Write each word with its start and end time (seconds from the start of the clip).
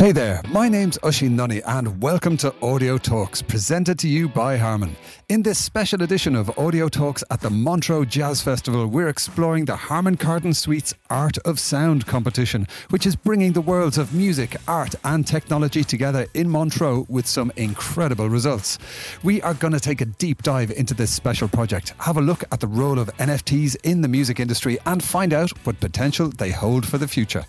Hey 0.00 0.12
there, 0.12 0.40
my 0.48 0.66
name's 0.66 0.96
Oisín 1.00 1.38
Lunny 1.38 1.60
and 1.66 2.00
welcome 2.00 2.38
to 2.38 2.54
Audio 2.62 2.96
Talks, 2.96 3.42
presented 3.42 3.98
to 3.98 4.08
you 4.08 4.30
by 4.30 4.56
Harman. 4.56 4.96
In 5.28 5.42
this 5.42 5.58
special 5.58 6.02
edition 6.02 6.34
of 6.34 6.58
Audio 6.58 6.88
Talks 6.88 7.22
at 7.30 7.42
the 7.42 7.50
Montreux 7.50 8.06
Jazz 8.06 8.40
Festival, 8.40 8.86
we're 8.86 9.10
exploring 9.10 9.66
the 9.66 9.76
Harman 9.76 10.16
Kardon 10.16 10.54
Suite's 10.54 10.94
Art 11.10 11.36
of 11.44 11.60
Sound 11.60 12.06
competition, 12.06 12.66
which 12.88 13.04
is 13.04 13.14
bringing 13.14 13.52
the 13.52 13.60
worlds 13.60 13.98
of 13.98 14.14
music, 14.14 14.56
art, 14.66 14.94
and 15.04 15.26
technology 15.26 15.84
together 15.84 16.26
in 16.32 16.48
Montreux 16.48 17.04
with 17.10 17.26
some 17.26 17.52
incredible 17.56 18.30
results. 18.30 18.78
We 19.22 19.42
are 19.42 19.52
going 19.52 19.74
to 19.74 19.80
take 19.80 20.00
a 20.00 20.06
deep 20.06 20.42
dive 20.42 20.70
into 20.70 20.94
this 20.94 21.12
special 21.12 21.46
project, 21.46 21.92
have 21.98 22.16
a 22.16 22.22
look 22.22 22.42
at 22.50 22.60
the 22.60 22.68
role 22.68 22.98
of 22.98 23.14
NFTs 23.18 23.76
in 23.84 24.00
the 24.00 24.08
music 24.08 24.40
industry, 24.40 24.78
and 24.86 25.04
find 25.04 25.34
out 25.34 25.50
what 25.66 25.78
potential 25.78 26.30
they 26.30 26.52
hold 26.52 26.88
for 26.88 26.96
the 26.96 27.06
future. 27.06 27.44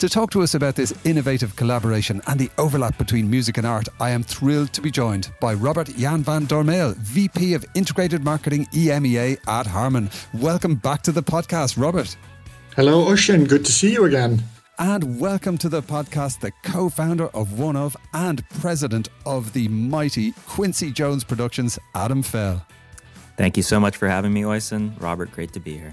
To 0.00 0.08
talk 0.08 0.32
to 0.32 0.42
us 0.42 0.56
about 0.56 0.74
this 0.74 0.92
innovative 1.04 1.54
collaboration 1.54 1.91
and 1.92 2.38
the 2.38 2.50
overlap 2.56 2.96
between 2.96 3.28
music 3.28 3.58
and 3.58 3.66
art, 3.66 3.86
I 4.00 4.10
am 4.10 4.22
thrilled 4.22 4.72
to 4.72 4.80
be 4.80 4.90
joined 4.90 5.30
by 5.40 5.52
Robert 5.52 5.94
Jan 5.94 6.22
van 6.22 6.46
Dormael, 6.46 6.96
VP 6.96 7.52
of 7.52 7.66
Integrated 7.74 8.24
Marketing 8.24 8.64
EMEA 8.72 9.36
at 9.46 9.66
Harman. 9.66 10.08
Welcome 10.32 10.76
back 10.76 11.02
to 11.02 11.12
the 11.12 11.22
podcast, 11.22 11.78
Robert. 11.78 12.16
Hello, 12.76 13.04
Oisín. 13.04 13.46
Good 13.46 13.66
to 13.66 13.72
see 13.72 13.92
you 13.92 14.06
again. 14.06 14.42
And 14.78 15.20
welcome 15.20 15.58
to 15.58 15.68
the 15.68 15.82
podcast, 15.82 16.40
the 16.40 16.52
co 16.64 16.88
founder 16.88 17.26
of 17.28 17.58
One 17.58 17.76
of 17.76 17.94
and 18.14 18.42
president 18.60 19.10
of 19.26 19.52
the 19.52 19.68
mighty 19.68 20.32
Quincy 20.46 20.92
Jones 20.92 21.24
Productions, 21.24 21.78
Adam 21.94 22.22
Fell. 22.22 22.64
Thank 23.36 23.58
you 23.58 23.62
so 23.62 23.78
much 23.78 23.98
for 23.98 24.08
having 24.08 24.32
me, 24.32 24.42
Oisín. 24.42 24.98
Robert, 24.98 25.30
great 25.30 25.52
to 25.52 25.60
be 25.60 25.76
here. 25.76 25.92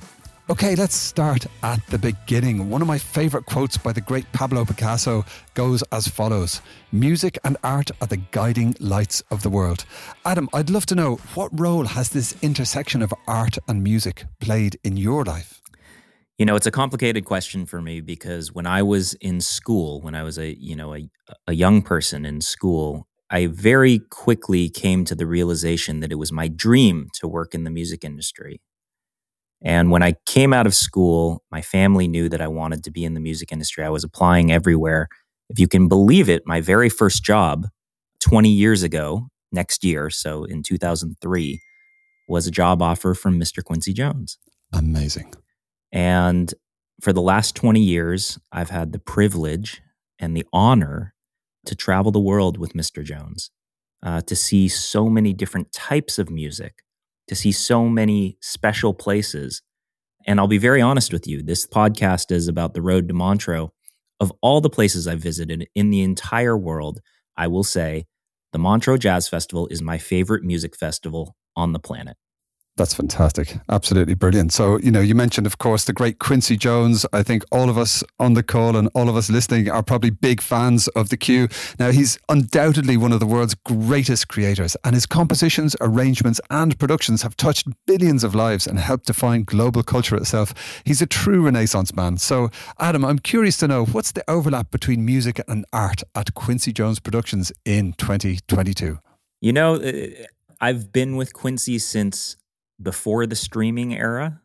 Okay, 0.50 0.74
let's 0.74 0.96
start 0.96 1.46
at 1.62 1.86
the 1.90 2.00
beginning. 2.00 2.72
One 2.72 2.82
of 2.82 2.88
my 2.88 2.98
favorite 2.98 3.46
quotes 3.46 3.78
by 3.78 3.94
the 3.94 4.02
great 4.02 4.26
Pablo 4.32 4.66
Picasso 4.66 5.24
goes 5.54 5.84
as 5.92 6.08
follows 6.08 6.64
Music 6.92 7.38
and 7.44 7.56
art 7.64 7.92
are 8.02 8.08
the 8.08 8.18
guiding 8.18 8.74
lights 8.80 9.22
of 9.30 9.44
the 9.44 9.50
world. 9.52 9.86
Adam, 10.26 10.50
I'd 10.52 10.72
love 10.72 10.88
to 10.88 10.96
know 10.96 11.18
what 11.36 11.52
role 11.54 11.86
has 11.86 12.10
this 12.10 12.36
intersection 12.42 13.04
of 13.04 13.14
art 13.28 13.60
and 13.68 13.84
music 13.84 14.26
played 14.40 14.80
in 14.84 14.98
your 14.98 15.24
life? 15.24 15.62
You 16.40 16.48
know, 16.48 16.56
it's 16.56 16.66
a 16.66 16.72
complicated 16.72 17.26
question 17.26 17.68
for 17.68 17.80
me 17.80 18.02
because 18.02 18.52
when 18.52 18.66
I 18.66 18.82
was 18.82 19.14
in 19.22 19.42
school, 19.42 20.02
when 20.02 20.16
I 20.16 20.24
was 20.24 20.40
a, 20.40 20.58
you 20.60 20.76
know, 20.76 20.96
a, 20.96 21.08
a 21.46 21.54
young 21.54 21.84
person 21.84 22.26
in 22.26 22.42
school, 22.42 23.08
I 23.30 23.46
very 23.46 24.00
quickly 24.00 24.68
came 24.68 25.06
to 25.06 25.14
the 25.14 25.28
realization 25.28 26.00
that 26.00 26.12
it 26.12 26.16
was 26.16 26.32
my 26.32 26.48
dream 26.48 27.10
to 27.20 27.28
work 27.28 27.54
in 27.54 27.66
the 27.66 27.70
music 27.70 28.04
industry. 28.04 28.62
And 29.62 29.92
when 29.92 30.04
I 30.04 30.14
came 30.26 30.54
out 30.54 30.66
of 30.66 30.74
school, 30.74 31.44
my 31.52 31.62
family 31.62 32.08
knew 32.08 32.30
that 32.30 32.42
I 32.42 32.48
wanted 32.48 32.84
to 32.86 32.92
be 32.92 33.04
in 33.04 33.14
the 33.14 33.20
music 33.20 33.52
industry. 33.52 33.84
I 33.84 33.90
was 33.90 34.04
applying 34.04 34.52
everywhere. 34.52 35.10
If 35.50 35.60
you 35.60 35.68
can 35.68 35.88
believe 35.88 36.30
it, 36.30 36.44
my 36.46 36.62
very 36.62 36.90
first 36.90 37.24
job 37.24 37.68
20 38.22 38.50
years 38.50 38.84
ago, 38.84 39.28
next 39.52 39.84
year, 39.84 40.10
so 40.10 40.44
in 40.44 40.64
2003, 40.64 41.62
was 42.28 42.48
a 42.48 42.52
job 42.52 42.82
offer 42.82 43.14
from 43.14 43.40
Mr. 43.40 43.64
Quincy 43.64 43.92
Jones. 43.92 44.38
Amazing. 44.72 45.34
And 45.92 46.54
for 47.02 47.12
the 47.12 47.22
last 47.22 47.56
20 47.56 47.82
years, 47.82 48.38
I've 48.52 48.70
had 48.70 48.92
the 48.92 49.00
privilege 49.00 49.82
and 50.20 50.36
the 50.38 50.46
honor 50.54 51.14
to 51.66 51.76
travel 51.76 52.12
the 52.12 52.20
world 52.20 52.58
with 52.58 52.74
Mr. 52.74 53.04
Jones, 53.04 53.52
uh, 54.04 54.22
to 54.22 54.36
see 54.36 54.68
so 54.68 55.10
many 55.10 55.34
different 55.34 55.72
types 55.72 56.20
of 56.20 56.30
music, 56.30 56.84
to 57.30 57.36
see 57.36 57.52
so 57.52 57.88
many 57.88 58.38
special 58.42 58.94
places. 58.94 59.62
And 60.26 60.40
I'll 60.40 60.48
be 60.48 60.58
very 60.58 60.82
honest 60.82 61.14
with 61.14 61.28
you 61.28 61.42
this 61.42 61.66
podcast 61.66 62.32
is 62.32 62.48
about 62.48 62.74
the 62.74 62.82
road 62.82 63.08
to 63.08 63.14
Montreux. 63.14 63.70
Of 64.20 64.34
all 64.42 64.60
the 64.60 64.70
places 64.70 65.08
I've 65.08 65.22
visited 65.22 65.68
in 65.76 65.92
the 65.92 66.02
entire 66.02 66.58
world, 66.58 67.00
I 67.38 67.48
will 67.48 67.64
say 67.64 68.06
the 68.52 68.60
Montreux 68.60 68.98
Jazz 68.98 69.30
Festival 69.30 69.68
is 69.68 69.82
my 69.82 69.98
favorite 69.98 70.44
music 70.44 70.76
festival 70.76 71.38
on 71.56 71.72
the 71.72 71.80
planet. 71.80 72.18
That's 72.80 72.94
fantastic. 72.94 73.58
Absolutely 73.68 74.14
brilliant. 74.14 74.54
So, 74.54 74.80
you 74.80 74.90
know, 74.90 75.02
you 75.02 75.14
mentioned, 75.14 75.46
of 75.46 75.58
course, 75.58 75.84
the 75.84 75.92
great 75.92 76.18
Quincy 76.18 76.56
Jones. 76.56 77.06
I 77.12 77.24
think 77.24 77.44
all 77.52 77.70
of 77.70 77.78
us 77.78 78.06
on 78.22 78.36
the 78.36 78.42
call 78.42 78.78
and 78.78 78.90
all 78.94 79.10
of 79.10 79.18
us 79.18 79.30
listening 79.30 79.70
are 79.70 79.84
probably 79.84 80.12
big 80.12 80.40
fans 80.40 80.88
of 80.90 81.10
the 81.10 81.18
Q. 81.18 81.50
Now, 81.78 81.92
he's 81.92 82.18
undoubtedly 82.30 82.96
one 82.96 83.12
of 83.12 83.20
the 83.20 83.26
world's 83.26 83.54
greatest 83.54 84.30
creators, 84.30 84.78
and 84.86 84.96
his 84.96 85.06
compositions, 85.06 85.76
arrangements, 85.82 86.40
and 86.50 86.80
productions 86.80 87.22
have 87.22 87.36
touched 87.36 87.68
billions 87.86 88.24
of 88.24 88.34
lives 88.34 88.66
and 88.66 88.80
helped 88.80 89.08
define 89.08 89.44
global 89.44 89.84
culture 89.84 90.16
itself. 90.16 90.54
He's 90.86 91.02
a 91.02 91.06
true 91.06 91.42
Renaissance 91.42 91.94
man. 91.94 92.16
So, 92.16 92.50
Adam, 92.80 93.04
I'm 93.04 93.20
curious 93.20 93.58
to 93.58 93.68
know 93.68 93.84
what's 93.88 94.14
the 94.14 94.24
overlap 94.30 94.72
between 94.72 95.04
music 95.04 95.42
and 95.50 95.66
art 95.74 96.02
at 96.16 96.34
Quincy 96.34 96.72
Jones 96.72 97.02
Productions 97.02 97.52
in 97.66 97.92
2022? 97.98 99.00
You 99.42 99.52
know, 99.52 99.76
uh, 99.76 100.08
I've 100.62 100.94
been 100.94 101.18
with 101.18 101.34
Quincy 101.34 101.78
since 101.80 102.38
before 102.82 103.26
the 103.26 103.36
streaming 103.36 103.96
era. 103.96 104.42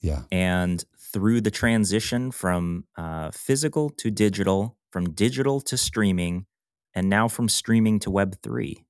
Yeah. 0.00 0.22
And 0.30 0.84
through 1.12 1.40
the 1.40 1.50
transition 1.50 2.30
from 2.30 2.84
uh, 2.96 3.30
physical 3.32 3.90
to 3.90 4.10
digital, 4.10 4.76
from 4.90 5.10
digital 5.12 5.60
to 5.62 5.76
streaming, 5.76 6.46
and 6.94 7.08
now 7.08 7.28
from 7.28 7.48
streaming 7.48 7.98
to 8.00 8.10
Web3. 8.10 8.84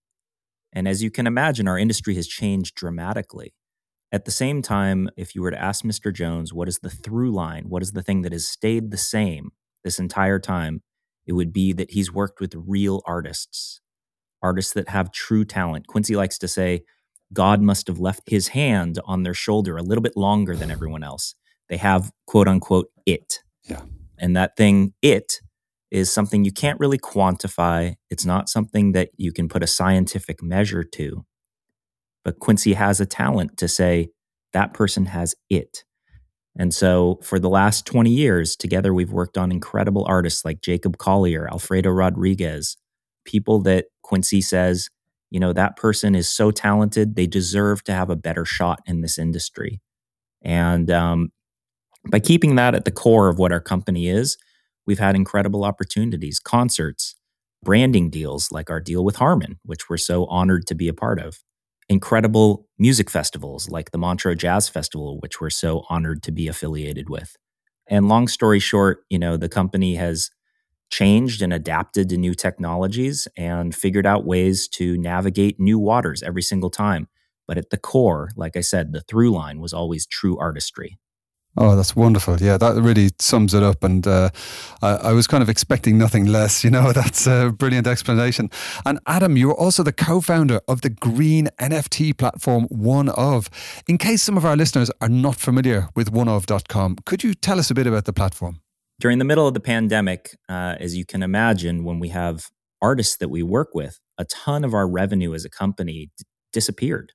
And 0.72 0.86
as 0.86 1.02
you 1.02 1.10
can 1.10 1.26
imagine, 1.26 1.66
our 1.66 1.78
industry 1.78 2.14
has 2.16 2.28
changed 2.28 2.74
dramatically. 2.74 3.54
At 4.10 4.24
the 4.24 4.30
same 4.30 4.62
time, 4.62 5.10
if 5.16 5.34
you 5.34 5.42
were 5.42 5.50
to 5.50 5.60
ask 5.60 5.84
Mr. 5.84 6.12
Jones, 6.12 6.52
what 6.52 6.68
is 6.68 6.78
the 6.78 6.90
through 6.90 7.32
line? 7.32 7.64
What 7.68 7.82
is 7.82 7.92
the 7.92 8.02
thing 8.02 8.22
that 8.22 8.32
has 8.32 8.46
stayed 8.46 8.90
the 8.90 8.96
same 8.96 9.50
this 9.84 9.98
entire 9.98 10.38
time? 10.38 10.82
It 11.26 11.32
would 11.32 11.52
be 11.52 11.72
that 11.74 11.90
he's 11.90 12.12
worked 12.12 12.40
with 12.40 12.54
real 12.54 13.02
artists, 13.06 13.80
artists 14.42 14.72
that 14.72 14.88
have 14.88 15.12
true 15.12 15.44
talent. 15.44 15.86
Quincy 15.86 16.16
likes 16.16 16.38
to 16.38 16.48
say, 16.48 16.84
God 17.32 17.60
must 17.60 17.86
have 17.88 17.98
left 17.98 18.22
his 18.26 18.48
hand 18.48 18.98
on 19.04 19.22
their 19.22 19.34
shoulder 19.34 19.76
a 19.76 19.82
little 19.82 20.02
bit 20.02 20.16
longer 20.16 20.56
than 20.56 20.70
everyone 20.70 21.02
else. 21.02 21.34
They 21.68 21.76
have 21.76 22.10
quote 22.26 22.48
unquote 22.48 22.88
it. 23.06 23.40
Yeah. 23.68 23.82
And 24.18 24.36
that 24.36 24.56
thing, 24.56 24.94
it, 25.02 25.40
is 25.90 26.12
something 26.12 26.44
you 26.44 26.52
can't 26.52 26.80
really 26.80 26.98
quantify. 26.98 27.94
It's 28.10 28.26
not 28.26 28.48
something 28.48 28.92
that 28.92 29.10
you 29.16 29.32
can 29.32 29.48
put 29.48 29.62
a 29.62 29.66
scientific 29.66 30.42
measure 30.42 30.84
to. 30.84 31.24
But 32.24 32.40
Quincy 32.40 32.74
has 32.74 33.00
a 33.00 33.06
talent 33.06 33.56
to 33.58 33.68
say, 33.68 34.08
that 34.52 34.74
person 34.74 35.06
has 35.06 35.34
it. 35.48 35.84
And 36.58 36.74
so 36.74 37.20
for 37.22 37.38
the 37.38 37.48
last 37.48 37.86
20 37.86 38.10
years, 38.10 38.56
together 38.56 38.92
we've 38.92 39.12
worked 39.12 39.38
on 39.38 39.52
incredible 39.52 40.04
artists 40.08 40.44
like 40.44 40.60
Jacob 40.60 40.98
Collier, 40.98 41.48
Alfredo 41.48 41.90
Rodriguez, 41.90 42.76
people 43.24 43.60
that 43.62 43.86
Quincy 44.02 44.40
says, 44.40 44.88
you 45.30 45.40
know, 45.40 45.52
that 45.52 45.76
person 45.76 46.14
is 46.14 46.32
so 46.32 46.50
talented, 46.50 47.14
they 47.14 47.26
deserve 47.26 47.84
to 47.84 47.92
have 47.92 48.10
a 48.10 48.16
better 48.16 48.44
shot 48.44 48.80
in 48.86 49.00
this 49.00 49.18
industry. 49.18 49.80
And 50.42 50.90
um, 50.90 51.30
by 52.10 52.20
keeping 52.20 52.54
that 52.56 52.74
at 52.74 52.84
the 52.84 52.90
core 52.90 53.28
of 53.28 53.38
what 53.38 53.52
our 53.52 53.60
company 53.60 54.08
is, 54.08 54.36
we've 54.86 54.98
had 54.98 55.16
incredible 55.16 55.64
opportunities, 55.64 56.38
concerts, 56.38 57.14
branding 57.62 58.08
deals 58.08 58.50
like 58.52 58.70
our 58.70 58.80
deal 58.80 59.04
with 59.04 59.16
Harman, 59.16 59.58
which 59.64 59.90
we're 59.90 59.96
so 59.96 60.24
honored 60.26 60.66
to 60.68 60.74
be 60.74 60.88
a 60.88 60.94
part 60.94 61.20
of, 61.20 61.38
incredible 61.88 62.66
music 62.78 63.10
festivals 63.10 63.68
like 63.68 63.90
the 63.90 63.98
Montreux 63.98 64.36
Jazz 64.36 64.68
Festival, 64.68 65.18
which 65.20 65.40
we're 65.40 65.50
so 65.50 65.84
honored 65.88 66.22
to 66.22 66.32
be 66.32 66.48
affiliated 66.48 67.10
with. 67.10 67.36
And 67.88 68.08
long 68.08 68.28
story 68.28 68.60
short, 68.60 69.00
you 69.08 69.18
know, 69.18 69.36
the 69.36 69.48
company 69.48 69.96
has 69.96 70.30
changed 70.90 71.42
and 71.42 71.52
adapted 71.52 72.08
to 72.08 72.16
new 72.16 72.34
technologies 72.34 73.28
and 73.36 73.74
figured 73.74 74.06
out 74.06 74.24
ways 74.24 74.68
to 74.68 74.96
navigate 74.96 75.60
new 75.60 75.78
waters 75.78 76.22
every 76.22 76.42
single 76.42 76.70
time. 76.70 77.08
But 77.46 77.58
at 77.58 77.70
the 77.70 77.78
core, 77.78 78.30
like 78.36 78.56
I 78.56 78.60
said, 78.60 78.92
the 78.92 79.00
through 79.00 79.30
line 79.30 79.60
was 79.60 79.72
always 79.72 80.06
true 80.06 80.38
artistry. 80.38 80.98
Oh, 81.60 81.74
that's 81.74 81.96
wonderful. 81.96 82.36
Yeah, 82.40 82.56
that 82.58 82.80
really 82.80 83.10
sums 83.18 83.52
it 83.52 83.64
up. 83.64 83.82
And 83.82 84.06
uh, 84.06 84.30
I, 84.80 84.88
I, 84.88 85.12
was 85.12 85.26
kind 85.26 85.42
of 85.42 85.48
expecting 85.48 85.98
nothing 85.98 86.26
less. 86.26 86.62
You 86.62 86.70
know, 86.70 86.92
that's 87.00 87.26
a 87.26 87.52
brilliant 87.56 87.86
explanation. 87.86 88.48
And 88.86 89.00
Adam, 89.06 89.36
you're 89.36 89.54
also 89.54 89.82
the 89.82 89.92
co 89.92 90.20
founder 90.20 90.60
of 90.68 90.82
the 90.82 90.90
green 90.90 91.48
NFT 91.58 92.16
platform 92.16 92.64
One 92.68 93.08
of. 93.08 93.50
In 93.88 93.98
case 93.98 94.22
some 94.22 94.36
of 94.36 94.44
our 94.44 94.56
listeners 94.56 94.90
are 95.00 95.08
not 95.08 95.34
familiar 95.36 95.88
with 95.96 96.12
oneof.com, 96.12 96.98
could 97.04 97.24
you 97.24 97.34
tell 97.34 97.58
us 97.58 97.70
a 97.70 97.74
bit 97.74 97.88
about 97.88 98.04
the 98.04 98.12
platform? 98.12 98.60
During 99.00 99.18
the 99.18 99.24
middle 99.24 99.46
of 99.46 99.54
the 99.54 99.60
pandemic, 99.60 100.36
uh, 100.48 100.76
as 100.80 100.96
you 100.96 101.04
can 101.04 101.22
imagine, 101.22 101.84
when 101.84 102.00
we 102.00 102.08
have 102.08 102.48
artists 102.82 103.16
that 103.18 103.28
we 103.28 103.42
work 103.42 103.70
with, 103.74 103.98
a 104.18 104.24
ton 104.24 104.64
of 104.64 104.74
our 104.74 104.88
revenue 104.88 105.34
as 105.34 105.44
a 105.44 105.50
company 105.50 106.10
d- 106.16 106.24
disappeared. 106.52 107.12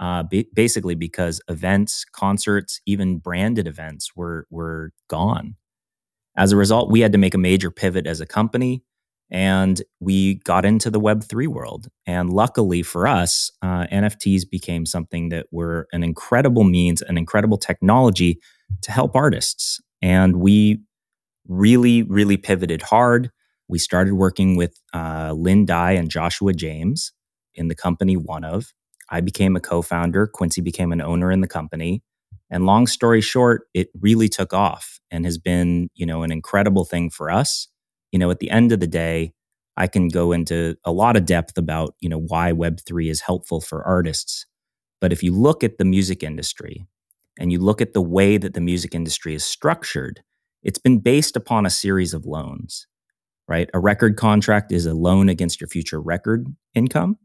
Uh, 0.00 0.22
b- 0.24 0.48
basically, 0.54 0.94
because 0.94 1.40
events, 1.48 2.04
concerts, 2.12 2.80
even 2.86 3.18
branded 3.18 3.68
events 3.68 4.16
were 4.16 4.46
were 4.50 4.92
gone. 5.08 5.56
As 6.36 6.52
a 6.52 6.56
result, 6.56 6.90
we 6.90 7.00
had 7.00 7.12
to 7.12 7.18
make 7.18 7.34
a 7.34 7.38
major 7.38 7.70
pivot 7.70 8.06
as 8.06 8.20
a 8.20 8.26
company, 8.26 8.82
and 9.30 9.82
we 10.00 10.36
got 10.44 10.64
into 10.64 10.90
the 10.90 11.00
Web 11.00 11.24
three 11.24 11.46
world. 11.46 11.88
And 12.06 12.30
luckily 12.32 12.82
for 12.82 13.06
us, 13.06 13.50
uh, 13.62 13.86
NFTs 13.92 14.48
became 14.50 14.86
something 14.86 15.28
that 15.28 15.46
were 15.52 15.88
an 15.92 16.02
incredible 16.02 16.64
means, 16.64 17.02
an 17.02 17.18
incredible 17.18 17.58
technology 17.58 18.40
to 18.82 18.92
help 18.92 19.14
artists. 19.14 19.80
And 20.00 20.36
we 20.36 20.80
really, 21.48 22.02
really 22.02 22.36
pivoted 22.36 22.82
hard. 22.82 23.30
We 23.68 23.78
started 23.78 24.14
working 24.14 24.56
with 24.56 24.78
uh, 24.94 25.32
Lin 25.36 25.64
Dai 25.66 25.92
and 25.92 26.10
Joshua 26.10 26.52
James 26.52 27.12
in 27.54 27.68
the 27.68 27.74
company 27.74 28.16
One 28.16 28.44
of. 28.44 28.72
I 29.10 29.20
became 29.20 29.56
a 29.56 29.60
co 29.60 29.82
founder. 29.82 30.26
Quincy 30.26 30.60
became 30.60 30.92
an 30.92 31.00
owner 31.00 31.30
in 31.30 31.40
the 31.40 31.48
company. 31.48 32.02
And 32.50 32.66
long 32.66 32.86
story 32.86 33.20
short, 33.20 33.62
it 33.72 33.88
really 33.98 34.28
took 34.28 34.52
off 34.52 35.00
and 35.10 35.24
has 35.24 35.38
been, 35.38 35.88
you 35.94 36.04
know, 36.04 36.22
an 36.22 36.30
incredible 36.30 36.84
thing 36.84 37.08
for 37.10 37.30
us. 37.30 37.68
You 38.10 38.18
know, 38.18 38.30
at 38.30 38.40
the 38.40 38.50
end 38.50 38.72
of 38.72 38.80
the 38.80 38.86
day, 38.86 39.32
I 39.76 39.86
can 39.86 40.08
go 40.08 40.32
into 40.32 40.76
a 40.84 40.92
lot 40.92 41.16
of 41.16 41.24
depth 41.24 41.56
about, 41.56 41.94
you 42.00 42.08
know, 42.08 42.20
why 42.20 42.52
Web3 42.52 43.10
is 43.10 43.22
helpful 43.22 43.60
for 43.60 43.82
artists. 43.84 44.44
But 45.00 45.12
if 45.12 45.22
you 45.22 45.32
look 45.34 45.64
at 45.64 45.78
the 45.78 45.84
music 45.84 46.22
industry 46.22 46.86
and 47.38 47.50
you 47.50 47.58
look 47.58 47.80
at 47.80 47.94
the 47.94 48.02
way 48.02 48.36
that 48.36 48.54
the 48.54 48.60
music 48.60 48.94
industry 48.94 49.34
is 49.34 49.44
structured, 49.44 50.22
it's 50.62 50.78
been 50.78 50.98
based 51.00 51.36
upon 51.36 51.66
a 51.66 51.70
series 51.70 52.14
of 52.14 52.26
loans, 52.26 52.86
right? 53.48 53.68
A 53.74 53.80
record 53.80 54.16
contract 54.16 54.72
is 54.72 54.86
a 54.86 54.94
loan 54.94 55.28
against 55.28 55.60
your 55.60 55.68
future 55.68 56.00
record 56.00 56.46
income. 56.74 57.18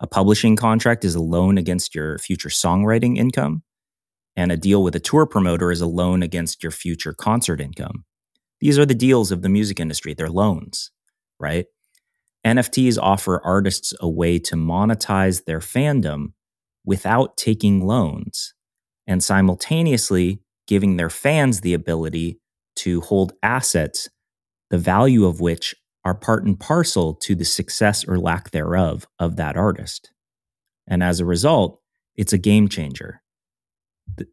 A 0.00 0.06
publishing 0.06 0.56
contract 0.56 1.04
is 1.04 1.14
a 1.14 1.22
loan 1.22 1.56
against 1.56 1.94
your 1.94 2.18
future 2.18 2.48
songwriting 2.48 3.16
income. 3.16 3.62
And 4.36 4.50
a 4.50 4.56
deal 4.56 4.82
with 4.82 4.96
a 4.96 5.00
tour 5.00 5.26
promoter 5.26 5.70
is 5.70 5.80
a 5.80 5.86
loan 5.86 6.22
against 6.22 6.62
your 6.62 6.72
future 6.72 7.12
concert 7.12 7.60
income. 7.60 8.04
These 8.60 8.78
are 8.78 8.86
the 8.86 8.94
deals 8.94 9.30
of 9.30 9.42
the 9.42 9.48
music 9.48 9.78
industry. 9.78 10.14
They're 10.14 10.28
loans, 10.28 10.90
right? 11.38 11.66
NFTs 12.44 12.98
offer 13.00 13.40
artists 13.44 13.94
a 14.00 14.08
way 14.08 14.38
to 14.40 14.56
monetize 14.56 15.44
their 15.44 15.60
fandom 15.60 16.32
without 16.84 17.36
taking 17.36 17.86
loans 17.86 18.54
and 19.06 19.22
simultaneously 19.22 20.40
giving 20.66 20.96
their 20.96 21.10
fans 21.10 21.60
the 21.60 21.74
ability 21.74 22.40
to 22.76 23.00
hold 23.02 23.32
assets, 23.42 24.08
the 24.70 24.78
value 24.78 25.26
of 25.26 25.40
which 25.40 25.74
are 26.04 26.14
part 26.14 26.44
and 26.44 26.58
parcel 26.58 27.14
to 27.14 27.34
the 27.34 27.44
success 27.44 28.06
or 28.06 28.18
lack 28.18 28.50
thereof 28.50 29.06
of 29.18 29.36
that 29.36 29.56
artist. 29.56 30.10
And 30.86 31.02
as 31.02 31.20
a 31.20 31.24
result, 31.24 31.80
it's 32.16 32.32
a 32.32 32.38
game 32.38 32.68
changer. 32.68 33.22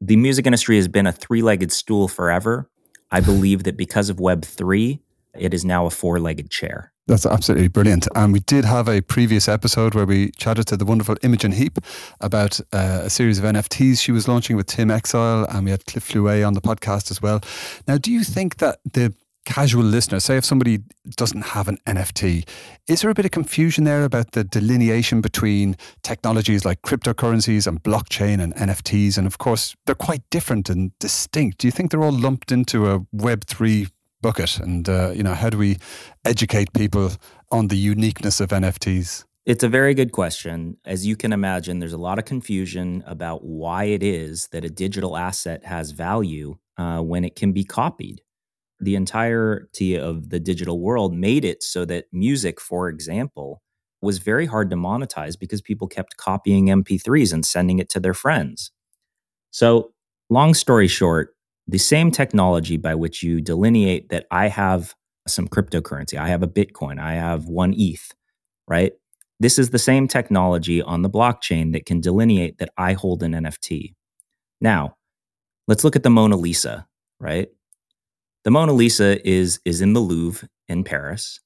The, 0.02 0.18
music 0.18 0.46
industry 0.46 0.76
has 0.76 0.88
been 0.88 1.08
a 1.08 1.14
three 1.14 1.42
legged 1.42 1.72
stool 1.72 2.08
forever. 2.08 2.70
I 3.10 3.22
believe 3.22 3.64
that 3.64 3.78
because 3.78 4.10
of 4.10 4.18
Web3, 4.18 5.00
it 5.40 5.54
is 5.54 5.64
now 5.64 5.86
a 5.86 5.90
four 5.90 6.20
legged 6.20 6.52
chair. 6.52 6.91
That's 7.08 7.26
absolutely 7.26 7.68
brilliant. 7.68 8.08
And 8.16 8.32
we 8.32 8.42
did 8.42 8.64
have 8.64 8.88
a 8.88 9.02
previous 9.02 9.48
episode 9.48 9.96
where 9.96 10.06
we 10.06 10.32
chatted 10.38 10.68
to 10.68 10.78
the 10.78 10.86
wonderful 10.86 11.18
Imogen 11.24 11.52
Heap 11.52 11.80
about 12.20 12.60
uh, 12.72 13.02
a 13.04 13.10
series 13.10 13.40
of 13.40 13.46
NFTs 13.46 14.00
she 14.00 14.12
was 14.12 14.28
launching 14.28 14.56
with 14.56 14.68
Tim 14.68 14.92
Exile, 14.92 15.46
and 15.50 15.66
we 15.66 15.72
had 15.72 15.86
Cliff 15.86 16.04
Fluet 16.04 16.44
on 16.44 16.54
the 16.54 16.62
podcast 16.62 17.10
as 17.10 17.22
well. 17.22 17.42
Now, 17.88 17.98
do 17.98 18.12
you 18.12 18.24
think 18.24 18.58
that 18.58 18.80
the 18.94 19.14
casual 19.46 19.84
listener, 19.84 20.20
say 20.20 20.38
if 20.38 20.46
somebody 20.46 20.80
doesn't 21.18 21.42
have 21.42 21.68
an 21.68 21.78
NFT, 21.88 22.48
is 22.88 23.02
there 23.02 23.10
a 23.10 23.14
bit 23.14 23.26
of 23.26 23.32
confusion 23.32 23.84
there 23.84 24.04
about 24.04 24.32
the 24.32 24.44
delineation 24.44 25.22
between 25.22 25.76
technologies 26.04 26.64
like 26.66 26.82
cryptocurrencies 26.84 27.68
and 27.68 27.82
blockchain 27.82 28.40
and 28.42 28.56
NFTs? 28.56 29.18
And 29.18 29.26
of 29.26 29.38
course, 29.38 29.76
they're 29.86 29.96
quite 29.96 30.22
different 30.30 30.70
and 30.70 30.98
distinct. 31.00 31.60
Do 31.60 31.68
you 31.68 31.72
think 31.72 31.92
they're 31.92 32.04
all 32.04 32.12
lumped 32.12 32.52
into 32.52 32.88
a 32.88 33.00
Web3 33.16 33.90
bucket? 34.22 34.60
And, 34.60 34.88
uh, 34.88 35.12
you 35.16 35.24
know, 35.24 35.34
how 35.34 35.50
do 35.50 35.58
we 35.58 35.78
educate 36.26 36.74
people 36.74 37.12
on 37.52 37.68
the 37.68 37.78
uniqueness 37.78 38.40
of 38.40 38.50
NFTs? 38.50 39.26
It's 39.46 39.64
a 39.64 39.70
very 39.70 39.94
good 39.94 40.12
question. 40.12 40.78
As 40.86 41.06
you 41.06 41.16
can 41.16 41.34
imagine, 41.34 41.80
there's 41.80 41.94
a 41.94 41.98
lot 41.98 42.20
of 42.20 42.26
confusion 42.26 43.04
about 43.08 43.44
why 43.44 43.86
it 43.86 44.04
is 44.04 44.48
that 44.52 44.64
a 44.64 44.70
digital 44.70 45.18
asset 45.18 45.66
has 45.66 45.92
value 45.92 46.58
uh, 46.78 47.00
when 47.00 47.24
it 47.24 47.36
can 47.36 47.52
be 47.52 47.64
copied 47.64 48.22
the 48.82 48.96
entirety 48.96 49.96
of 49.98 50.30
the 50.30 50.40
digital 50.40 50.82
world 50.82 51.14
made 51.14 51.46
it 51.46 51.62
so 51.62 51.86
that 51.86 52.06
music, 52.12 52.60
for 52.60 52.90
example, 52.90 53.62
was 54.02 54.18
very 54.18 54.48
hard 54.48 54.72
to 54.72 54.76
monetize 54.76 55.38
because 55.40 55.62
people 55.62 55.88
kept 55.88 56.18
copying 56.18 56.66
MP3s 56.66 57.32
and 57.32 57.46
sending 57.46 57.78
it 57.78 57.90
to 57.90 58.00
their 58.00 58.16
friends. 58.16 58.72
So, 59.52 59.94
long 60.32 60.56
story 60.56 60.88
short, 60.88 61.36
the 61.72 61.78
same 61.78 62.12
technology 62.12 62.76
by 62.76 62.94
which 62.96 63.24
you 63.24 63.40
delineate 63.40 64.10
that 64.10 64.26
I 64.30 64.50
have 64.50 64.94
some 65.26 65.48
cryptocurrency, 65.48 66.18
I 66.20 66.28
have 66.28 66.44
a 66.44 66.48
Bitcoin, 66.48 67.00
I 67.00 67.14
have 67.14 67.46
one 67.46 67.74
ETH, 67.78 68.12
right? 68.68 68.92
This 69.40 69.58
is 69.58 69.70
the 69.70 69.80
same 69.80 70.10
technology 70.10 70.82
on 70.82 71.02
the 71.02 71.10
blockchain 71.10 71.72
that 71.72 71.86
can 71.86 72.02
delineate 72.02 72.58
that 72.58 72.70
I 72.78 72.92
hold 72.94 73.24
an 73.24 73.32
NFT. 73.32 73.96
Now, 74.60 74.98
let's 75.70 75.86
look 75.86 75.96
at 75.96 76.04
the 76.04 76.10
Mona 76.10 76.36
Lisa, 76.36 76.88
right? 77.22 77.48
The 78.44 78.52
Mona 78.52 78.74
Lisa 78.74 79.26
is 79.28 79.62
is 79.64 79.80
in 79.80 79.94
the 79.94 80.02
Louvre 80.02 80.50
in 80.68 80.84
Paris. 80.84 81.40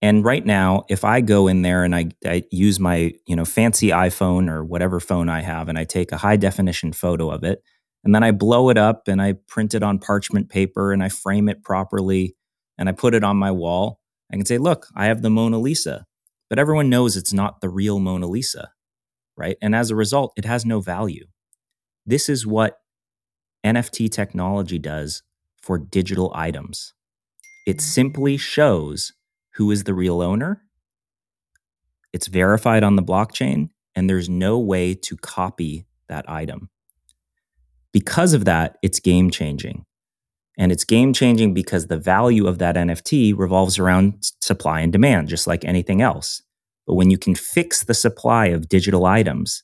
And 0.00 0.24
right 0.24 0.46
now, 0.46 0.84
if 0.88 1.04
I 1.04 1.22
go 1.22 1.48
in 1.48 1.62
there 1.62 1.82
and 1.82 1.96
I, 1.96 2.10
I 2.24 2.44
use 2.52 2.78
my 2.78 3.14
you 3.26 3.34
know 3.34 3.44
fancy 3.44 3.88
iPhone 3.88 4.48
or 4.48 4.64
whatever 4.64 5.00
phone 5.00 5.28
I 5.28 5.40
have, 5.40 5.68
and 5.68 5.76
I 5.76 5.82
take 5.84 6.12
a 6.12 6.18
high 6.18 6.36
definition 6.36 6.92
photo 6.92 7.30
of 7.30 7.42
it, 7.42 7.62
and 8.06 8.14
then 8.14 8.22
I 8.22 8.30
blow 8.30 8.70
it 8.70 8.78
up 8.78 9.08
and 9.08 9.20
I 9.20 9.32
print 9.48 9.74
it 9.74 9.82
on 9.82 9.98
parchment 9.98 10.48
paper 10.48 10.92
and 10.92 11.02
I 11.02 11.08
frame 11.08 11.48
it 11.48 11.64
properly 11.64 12.36
and 12.78 12.88
I 12.88 12.92
put 12.92 13.14
it 13.14 13.24
on 13.24 13.36
my 13.36 13.50
wall, 13.50 13.98
I 14.32 14.36
can 14.36 14.46
say, 14.46 14.58
look, 14.58 14.86
I 14.94 15.06
have 15.06 15.22
the 15.22 15.28
Mona 15.28 15.58
Lisa. 15.58 16.06
But 16.48 16.60
everyone 16.60 16.88
knows 16.88 17.16
it's 17.16 17.32
not 17.32 17.60
the 17.60 17.68
real 17.68 17.98
Mona 17.98 18.28
Lisa, 18.28 18.70
right? 19.36 19.56
And 19.60 19.74
as 19.74 19.90
a 19.90 19.96
result, 19.96 20.32
it 20.36 20.44
has 20.44 20.64
no 20.64 20.80
value. 20.80 21.26
This 22.06 22.28
is 22.28 22.46
what 22.46 22.78
NFT 23.64 24.08
technology 24.12 24.78
does 24.78 25.24
for 25.60 25.76
digital 25.76 26.30
items. 26.32 26.94
It 27.66 27.80
simply 27.80 28.36
shows 28.36 29.14
who 29.54 29.68
is 29.72 29.82
the 29.82 29.94
real 29.94 30.22
owner. 30.22 30.62
It's 32.12 32.28
verified 32.28 32.84
on 32.84 32.94
the 32.94 33.02
blockchain, 33.02 33.70
and 33.96 34.08
there's 34.08 34.28
no 34.28 34.60
way 34.60 34.94
to 34.94 35.16
copy 35.16 35.86
that 36.08 36.30
item. 36.30 36.70
Because 37.96 38.34
of 38.34 38.44
that, 38.44 38.76
it's 38.82 39.00
game 39.00 39.30
changing. 39.30 39.86
And 40.58 40.70
it's 40.70 40.84
game 40.84 41.14
changing 41.14 41.54
because 41.54 41.86
the 41.86 41.96
value 41.96 42.46
of 42.46 42.58
that 42.58 42.76
NFT 42.76 43.32
revolves 43.34 43.78
around 43.78 44.18
supply 44.42 44.80
and 44.80 44.92
demand, 44.92 45.28
just 45.28 45.46
like 45.46 45.64
anything 45.64 46.02
else. 46.02 46.42
But 46.86 46.96
when 46.96 47.08
you 47.08 47.16
can 47.16 47.34
fix 47.34 47.84
the 47.84 47.94
supply 47.94 48.48
of 48.48 48.68
digital 48.68 49.06
items 49.06 49.62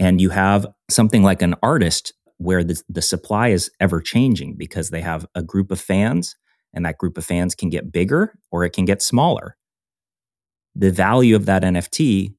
and 0.00 0.20
you 0.20 0.30
have 0.30 0.66
something 0.90 1.22
like 1.22 1.42
an 1.42 1.54
artist 1.62 2.12
where 2.38 2.64
the, 2.64 2.82
the 2.88 3.00
supply 3.00 3.50
is 3.50 3.70
ever 3.78 4.00
changing 4.00 4.56
because 4.56 4.90
they 4.90 5.02
have 5.02 5.24
a 5.36 5.42
group 5.44 5.70
of 5.70 5.80
fans 5.80 6.34
and 6.72 6.84
that 6.84 6.98
group 6.98 7.16
of 7.16 7.24
fans 7.24 7.54
can 7.54 7.68
get 7.68 7.92
bigger 7.92 8.36
or 8.50 8.64
it 8.64 8.70
can 8.70 8.84
get 8.84 9.00
smaller. 9.00 9.56
The 10.74 10.90
value 10.90 11.36
of 11.36 11.46
that 11.46 11.62
NFT 11.62 12.34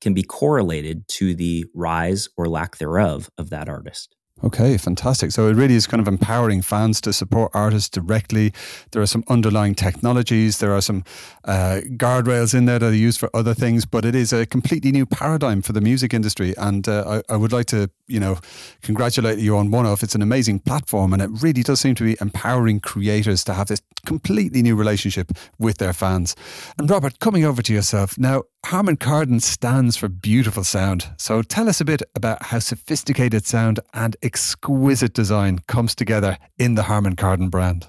can 0.00 0.14
be 0.14 0.24
correlated 0.24 1.06
to 1.10 1.36
the 1.36 1.64
rise 1.76 2.28
or 2.36 2.48
lack 2.48 2.78
thereof 2.78 3.30
of 3.38 3.50
that 3.50 3.68
artist. 3.68 4.16
Okay, 4.44 4.76
fantastic. 4.76 5.32
So 5.32 5.48
it 5.48 5.54
really 5.54 5.74
is 5.74 5.88
kind 5.88 6.00
of 6.00 6.06
empowering 6.06 6.62
fans 6.62 7.00
to 7.00 7.12
support 7.12 7.50
artists 7.54 7.88
directly. 7.88 8.52
There 8.92 9.02
are 9.02 9.06
some 9.06 9.24
underlying 9.28 9.74
technologies, 9.74 10.58
there 10.58 10.72
are 10.72 10.80
some 10.80 11.02
uh, 11.44 11.80
guardrails 11.96 12.54
in 12.54 12.66
there 12.66 12.78
that 12.78 12.86
are 12.86 12.94
used 12.94 13.18
for 13.18 13.30
other 13.34 13.52
things, 13.52 13.84
but 13.84 14.04
it 14.04 14.14
is 14.14 14.32
a 14.32 14.46
completely 14.46 14.92
new 14.92 15.06
paradigm 15.06 15.60
for 15.60 15.72
the 15.72 15.80
music 15.80 16.14
industry. 16.14 16.54
And 16.56 16.88
uh, 16.88 17.20
I, 17.28 17.34
I, 17.34 17.36
would 17.36 17.52
like 17.52 17.66
to, 17.66 17.90
you 18.06 18.20
know, 18.20 18.38
congratulate 18.82 19.40
you 19.40 19.56
on 19.56 19.70
OneOf. 19.70 20.04
It's 20.04 20.14
an 20.14 20.22
amazing 20.22 20.60
platform, 20.60 21.12
and 21.12 21.20
it 21.20 21.30
really 21.42 21.64
does 21.64 21.80
seem 21.80 21.96
to 21.96 22.04
be 22.04 22.16
empowering 22.20 22.78
creators 22.78 23.42
to 23.44 23.54
have 23.54 23.66
this 23.66 23.82
completely 24.06 24.62
new 24.62 24.76
relationship 24.76 25.32
with 25.58 25.78
their 25.78 25.92
fans. 25.92 26.36
And 26.78 26.88
Robert, 26.88 27.18
coming 27.18 27.44
over 27.44 27.60
to 27.62 27.72
yourself 27.72 28.16
now, 28.18 28.44
Harman 28.66 28.96
Kardon 28.96 29.40
stands 29.40 29.96
for 29.96 30.08
beautiful 30.08 30.64
sound. 30.64 31.08
So 31.16 31.42
tell 31.42 31.68
us 31.68 31.80
a 31.80 31.84
bit 31.84 32.02
about 32.14 32.42
how 32.42 32.58
sophisticated 32.58 33.46
sound 33.46 33.80
and 33.94 34.16
exquisite 34.22 35.14
design 35.14 35.60
comes 35.68 35.94
together 35.94 36.36
in 36.58 36.74
the 36.74 36.82
Harman 36.82 37.16
Kardon 37.16 37.50
brand. 37.50 37.86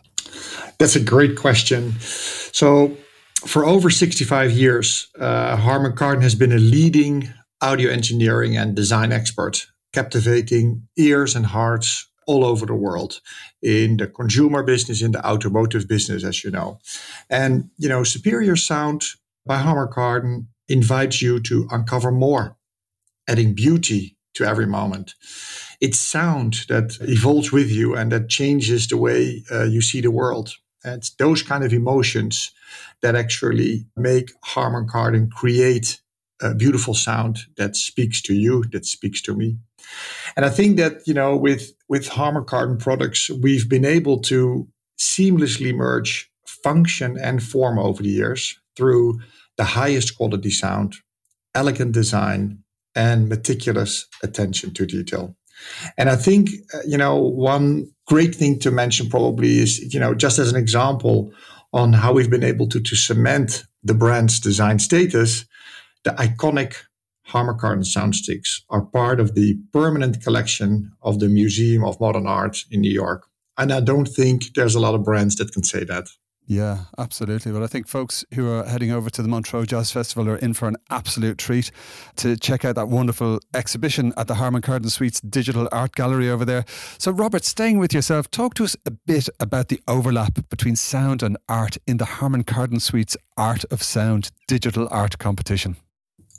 That's 0.77 0.95
a 0.95 1.03
great 1.03 1.35
question. 1.37 1.99
So, 1.99 2.95
for 3.45 3.65
over 3.65 3.89
65 3.89 4.51
years, 4.51 5.07
uh, 5.19 5.55
Harman 5.55 5.93
Kardon 5.93 6.21
has 6.21 6.35
been 6.35 6.51
a 6.51 6.57
leading 6.57 7.29
audio 7.61 7.89
engineering 7.89 8.57
and 8.57 8.75
design 8.75 9.11
expert, 9.11 9.65
captivating 9.93 10.87
ears 10.97 11.35
and 11.35 11.45
hearts 11.45 12.07
all 12.27 12.45
over 12.45 12.65
the 12.65 12.75
world 12.75 13.21
in 13.61 13.97
the 13.97 14.07
consumer 14.07 14.61
business, 14.61 15.01
in 15.01 15.11
the 15.11 15.25
automotive 15.25 15.87
business, 15.87 16.23
as 16.23 16.43
you 16.43 16.51
know. 16.51 16.79
And, 17.29 17.69
you 17.77 17.89
know, 17.89 18.03
superior 18.03 18.55
sound 18.55 19.03
by 19.45 19.57
Harman 19.57 19.87
Kardon 19.91 20.47
invites 20.69 21.21
you 21.21 21.39
to 21.41 21.67
uncover 21.71 22.11
more, 22.11 22.57
adding 23.27 23.53
beauty 23.53 24.17
to 24.35 24.45
every 24.45 24.67
moment. 24.67 25.15
It's 25.81 25.99
sound 25.99 26.65
that 26.67 26.97
evolves 27.01 27.51
with 27.51 27.69
you 27.71 27.95
and 27.95 28.11
that 28.11 28.29
changes 28.29 28.87
the 28.87 28.97
way 28.97 29.43
uh, 29.51 29.63
you 29.63 29.81
see 29.81 30.01
the 30.01 30.11
world. 30.11 30.53
And 30.83 30.95
it's 30.95 31.09
those 31.11 31.41
kind 31.43 31.63
of 31.63 31.73
emotions 31.73 32.51
that 33.01 33.15
actually 33.15 33.85
make 33.97 34.31
Harman 34.43 34.87
Kardon 34.87 35.29
create 35.29 35.99
a 36.41 36.53
beautiful 36.55 36.93
sound 36.93 37.39
that 37.57 37.75
speaks 37.75 38.21
to 38.21 38.33
you, 38.33 38.63
that 38.71 38.85
speaks 38.85 39.21
to 39.23 39.35
me. 39.35 39.57
And 40.37 40.45
I 40.45 40.49
think 40.49 40.77
that, 40.77 41.05
you 41.05 41.13
know, 41.13 41.35
with, 41.35 41.73
with 41.89 42.07
Harman 42.07 42.45
Kardon 42.45 42.77
products, 42.77 43.29
we've 43.29 43.67
been 43.67 43.85
able 43.85 44.19
to 44.21 44.67
seamlessly 44.97 45.73
merge 45.73 46.31
function 46.45 47.17
and 47.17 47.41
form 47.41 47.79
over 47.79 48.03
the 48.03 48.09
years 48.09 48.57
through 48.75 49.19
the 49.59 49.65
highest 49.65 50.15
quality 50.15 50.49
sound, 50.49 50.95
elegant 51.53 51.91
design, 51.91 52.63
and 52.95 53.27
meticulous 53.27 54.07
attention 54.23 54.73
to 54.73 54.85
detail. 54.85 55.35
And 55.97 56.09
I 56.09 56.15
think, 56.15 56.49
uh, 56.73 56.79
you 56.87 56.97
know, 56.97 57.17
one 57.17 57.91
great 58.07 58.33
thing 58.33 58.57
to 58.59 58.71
mention 58.71 59.09
probably 59.09 59.59
is, 59.59 59.93
you 59.93 59.99
know, 59.99 60.15
just 60.15 60.39
as 60.39 60.49
an 60.49 60.55
example 60.55 61.33
on 61.73 61.91
how 61.91 62.13
we've 62.13 62.29
been 62.29 62.51
able 62.53 62.69
to, 62.69 62.79
to 62.79 62.95
cement 62.95 63.65
the 63.83 63.93
brand's 63.93 64.39
design 64.39 64.79
status, 64.79 65.45
the 66.05 66.11
iconic 66.11 66.75
Harman 67.25 67.57
Kardon 67.57 67.83
soundsticks 67.83 68.61
are 68.69 68.85
part 68.85 69.19
of 69.19 69.35
the 69.35 69.59
permanent 69.73 70.23
collection 70.23 70.93
of 71.01 71.19
the 71.19 71.27
Museum 71.27 71.83
of 71.83 71.99
Modern 71.99 72.27
Art 72.27 72.63
in 72.71 72.79
New 72.79 72.91
York. 72.91 73.27
And 73.57 73.73
I 73.73 73.81
don't 73.81 74.07
think 74.07 74.53
there's 74.55 74.75
a 74.75 74.79
lot 74.79 74.95
of 74.95 75.03
brands 75.03 75.35
that 75.35 75.51
can 75.51 75.63
say 75.63 75.83
that. 75.83 76.07
Yeah, 76.49 76.85
absolutely. 76.97 77.51
Well, 77.51 77.63
I 77.63 77.67
think 77.67 77.87
folks 77.87 78.25
who 78.33 78.51
are 78.51 78.65
heading 78.65 78.89
over 78.89 79.11
to 79.11 79.21
the 79.21 79.27
Montreux 79.27 79.67
Jazz 79.67 79.91
Festival 79.91 80.27
are 80.27 80.35
in 80.35 80.55
for 80.55 80.67
an 80.67 80.77
absolute 80.89 81.37
treat 81.37 81.69
to 82.15 82.35
check 82.37 82.65
out 82.65 82.73
that 82.73 82.87
wonderful 82.89 83.39
exhibition 83.53 84.13
at 84.17 84.25
the 84.25 84.33
Harman 84.33 84.63
Kardon 84.63 84.89
Suites 84.89 85.21
Digital 85.21 85.69
Art 85.71 85.93
Gallery 85.93 86.27
over 86.27 86.45
there. 86.45 86.65
So, 86.97 87.11
Robert, 87.11 87.45
staying 87.45 87.77
with 87.77 87.93
yourself, 87.93 88.31
talk 88.31 88.55
to 88.55 88.63
us 88.63 88.75
a 88.87 88.89
bit 88.89 89.29
about 89.39 89.67
the 89.67 89.79
overlap 89.87 90.49
between 90.49 90.75
sound 90.75 91.21
and 91.21 91.37
art 91.47 91.77
in 91.85 91.97
the 91.97 92.05
Harman 92.05 92.43
Kardon 92.43 92.79
Suites 92.79 93.15
Art 93.37 93.63
of 93.65 93.83
Sound 93.83 94.31
Digital 94.47 94.87
Art 94.89 95.19
Competition. 95.19 95.75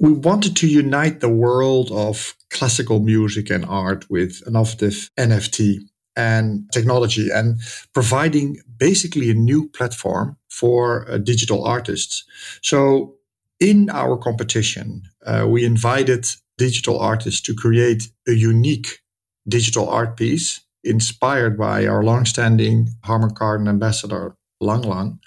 We 0.00 0.10
wanted 0.10 0.56
to 0.56 0.66
unite 0.66 1.20
the 1.20 1.28
world 1.28 1.92
of 1.92 2.34
classical 2.50 2.98
music 2.98 3.48
and 3.48 3.64
art 3.64 4.10
with 4.10 4.42
innovative 4.44 5.08
NFT 5.16 5.82
and 6.16 6.70
technology 6.72 7.30
and 7.30 7.60
providing 7.92 8.56
basically 8.76 9.30
a 9.30 9.34
new 9.34 9.68
platform 9.68 10.36
for 10.48 11.08
uh, 11.10 11.18
digital 11.18 11.64
artists. 11.64 12.24
So, 12.62 13.14
in 13.60 13.90
our 13.90 14.16
competition, 14.16 15.02
uh, 15.26 15.46
we 15.46 15.64
invited 15.64 16.26
digital 16.56 16.98
artists 16.98 17.40
to 17.42 17.54
create 17.54 18.10
a 18.26 18.32
unique 18.32 19.00
digital 19.48 19.88
art 19.88 20.16
piece 20.16 20.60
inspired 20.82 21.58
by 21.58 21.86
our 21.86 22.02
longstanding 22.02 22.88
Harman 23.04 23.34
Kardon 23.34 23.68
ambassador, 23.68 24.34
Lang 24.60 24.82
Lang, 24.82 25.18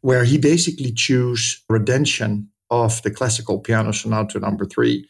where 0.00 0.24
he 0.24 0.38
basically 0.38 0.92
chose 0.92 1.62
Redemption 1.68 2.48
of 2.70 3.02
the 3.02 3.10
classical 3.10 3.58
piano 3.60 3.92
sonata 3.92 4.38
number 4.38 4.64
three 4.64 5.06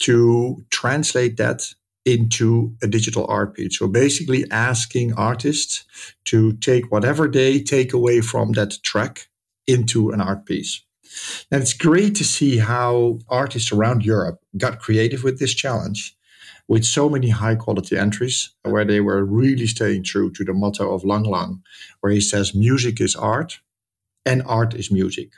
to 0.00 0.64
translate 0.70 1.36
that 1.36 1.72
into 2.04 2.74
a 2.82 2.86
digital 2.86 3.26
art 3.28 3.54
piece. 3.54 3.78
So 3.78 3.86
basically 3.86 4.50
asking 4.50 5.14
artists 5.14 5.84
to 6.26 6.52
take 6.54 6.90
whatever 6.90 7.28
they 7.28 7.60
take 7.60 7.92
away 7.92 8.20
from 8.20 8.52
that 8.52 8.78
track 8.82 9.28
into 9.66 10.10
an 10.10 10.20
art 10.20 10.46
piece. 10.46 10.82
And 11.50 11.62
it's 11.62 11.72
great 11.72 12.14
to 12.16 12.24
see 12.24 12.58
how 12.58 13.18
artists 13.28 13.72
around 13.72 14.04
Europe 14.04 14.40
got 14.56 14.78
creative 14.78 15.24
with 15.24 15.38
this 15.38 15.54
challenge 15.54 16.16
with 16.68 16.84
so 16.84 17.08
many 17.08 17.30
high 17.30 17.56
quality 17.56 17.98
entries 17.98 18.50
where 18.62 18.84
they 18.84 19.00
were 19.00 19.24
really 19.24 19.66
staying 19.66 20.04
true 20.04 20.30
to 20.30 20.44
the 20.44 20.52
motto 20.52 20.94
of 20.94 21.04
Lang 21.04 21.24
Lang, 21.24 21.60
where 21.98 22.12
he 22.12 22.20
says 22.20 22.54
music 22.54 23.00
is 23.00 23.16
art 23.16 23.58
and 24.24 24.40
art 24.46 24.74
is 24.74 24.90
music. 24.90 25.32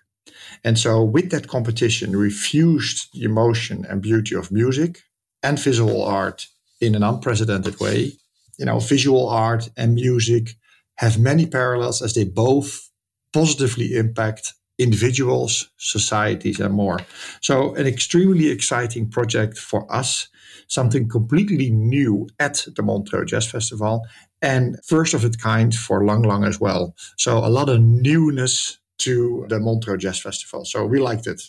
And 0.63 0.79
so 0.79 1.03
with 1.03 1.31
that 1.31 1.49
competition, 1.49 2.19
we 2.19 2.29
fused 2.29 3.15
the 3.15 3.25
emotion 3.25 3.87
and 3.89 4.03
beauty 4.03 4.35
of 4.35 4.53
music 4.53 5.05
and 5.43 5.59
visual 5.59 6.05
art 6.05 6.47
in 6.81 6.95
an 6.95 7.03
unprecedented 7.03 7.81
way. 7.81 8.13
You 8.59 8.67
know, 8.67 8.79
visual 8.79 9.29
art 9.29 9.71
and 9.77 9.95
music 9.95 10.57
have 10.97 11.19
many 11.19 11.47
parallels 11.47 12.03
as 12.03 12.15
they 12.15 12.25
both 12.25 12.91
positively 13.33 13.97
impact 13.97 14.55
individuals, 14.79 15.71
societies, 15.77 16.61
and 16.61 16.75
more. 16.75 16.99
So, 17.41 17.75
an 17.75 17.87
extremely 17.87 18.51
exciting 18.51 19.11
project 19.11 19.59
for 19.59 19.87
us, 19.93 20.29
something 20.69 21.09
completely 21.09 21.71
new 21.71 22.29
at 22.39 22.67
the 22.75 22.83
Montreux 22.83 23.27
Jazz 23.27 23.47
Festival, 23.47 24.07
and 24.41 24.77
first 24.85 25.15
of 25.15 25.25
its 25.25 25.37
kind 25.37 25.75
for 25.75 26.05
Lang 26.05 26.23
Lang 26.23 26.45
as 26.45 26.61
well. 26.61 26.95
So, 27.17 27.39
a 27.39 27.49
lot 27.49 27.69
of 27.69 27.81
newness 27.81 28.79
to 28.99 29.47
the 29.49 29.61
Montreux 29.61 29.99
Jazz 29.99 30.21
Festival. 30.21 30.65
So, 30.65 30.85
we 30.85 30.99
liked 30.99 31.27
it. 31.27 31.43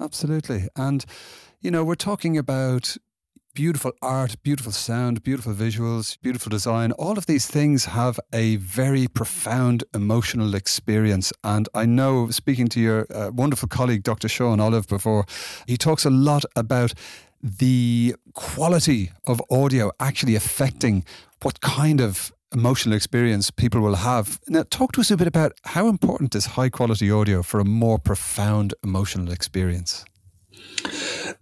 Absolutely. 0.00 0.68
And, 0.76 1.04
you 1.60 1.70
know, 1.70 1.84
we're 1.84 1.96
talking 1.96 2.38
about 2.38 2.96
beautiful 3.58 3.90
art, 4.00 4.40
beautiful 4.44 4.70
sound, 4.70 5.20
beautiful 5.24 5.52
visuals, 5.52 6.16
beautiful 6.22 6.48
design. 6.48 6.92
All 6.92 7.18
of 7.18 7.26
these 7.26 7.48
things 7.48 7.86
have 7.86 8.20
a 8.32 8.54
very 8.54 9.08
profound 9.08 9.82
emotional 9.92 10.54
experience. 10.54 11.32
And 11.42 11.68
I 11.74 11.84
know, 11.84 12.30
speaking 12.30 12.68
to 12.68 12.80
your 12.80 13.06
uh, 13.12 13.32
wonderful 13.32 13.68
colleague, 13.68 14.04
Dr. 14.04 14.28
Sean 14.28 14.60
Olive, 14.60 14.86
before, 14.86 15.24
he 15.66 15.76
talks 15.76 16.04
a 16.04 16.10
lot 16.10 16.44
about 16.54 16.92
the 17.42 18.14
quality 18.34 19.10
of 19.26 19.42
audio 19.50 19.90
actually 19.98 20.36
affecting 20.36 21.04
what 21.42 21.60
kind 21.60 22.00
of 22.00 22.32
emotional 22.52 22.94
experience 22.94 23.50
people 23.50 23.80
will 23.80 23.96
have. 23.96 24.38
Now, 24.46 24.66
talk 24.70 24.92
to 24.92 25.00
us 25.00 25.10
a 25.10 25.16
bit 25.16 25.26
about 25.26 25.50
how 25.64 25.88
important 25.88 26.36
is 26.36 26.46
high 26.46 26.70
quality 26.70 27.10
audio 27.10 27.42
for 27.42 27.58
a 27.58 27.64
more 27.64 27.98
profound 27.98 28.72
emotional 28.84 29.32
experience? 29.32 30.04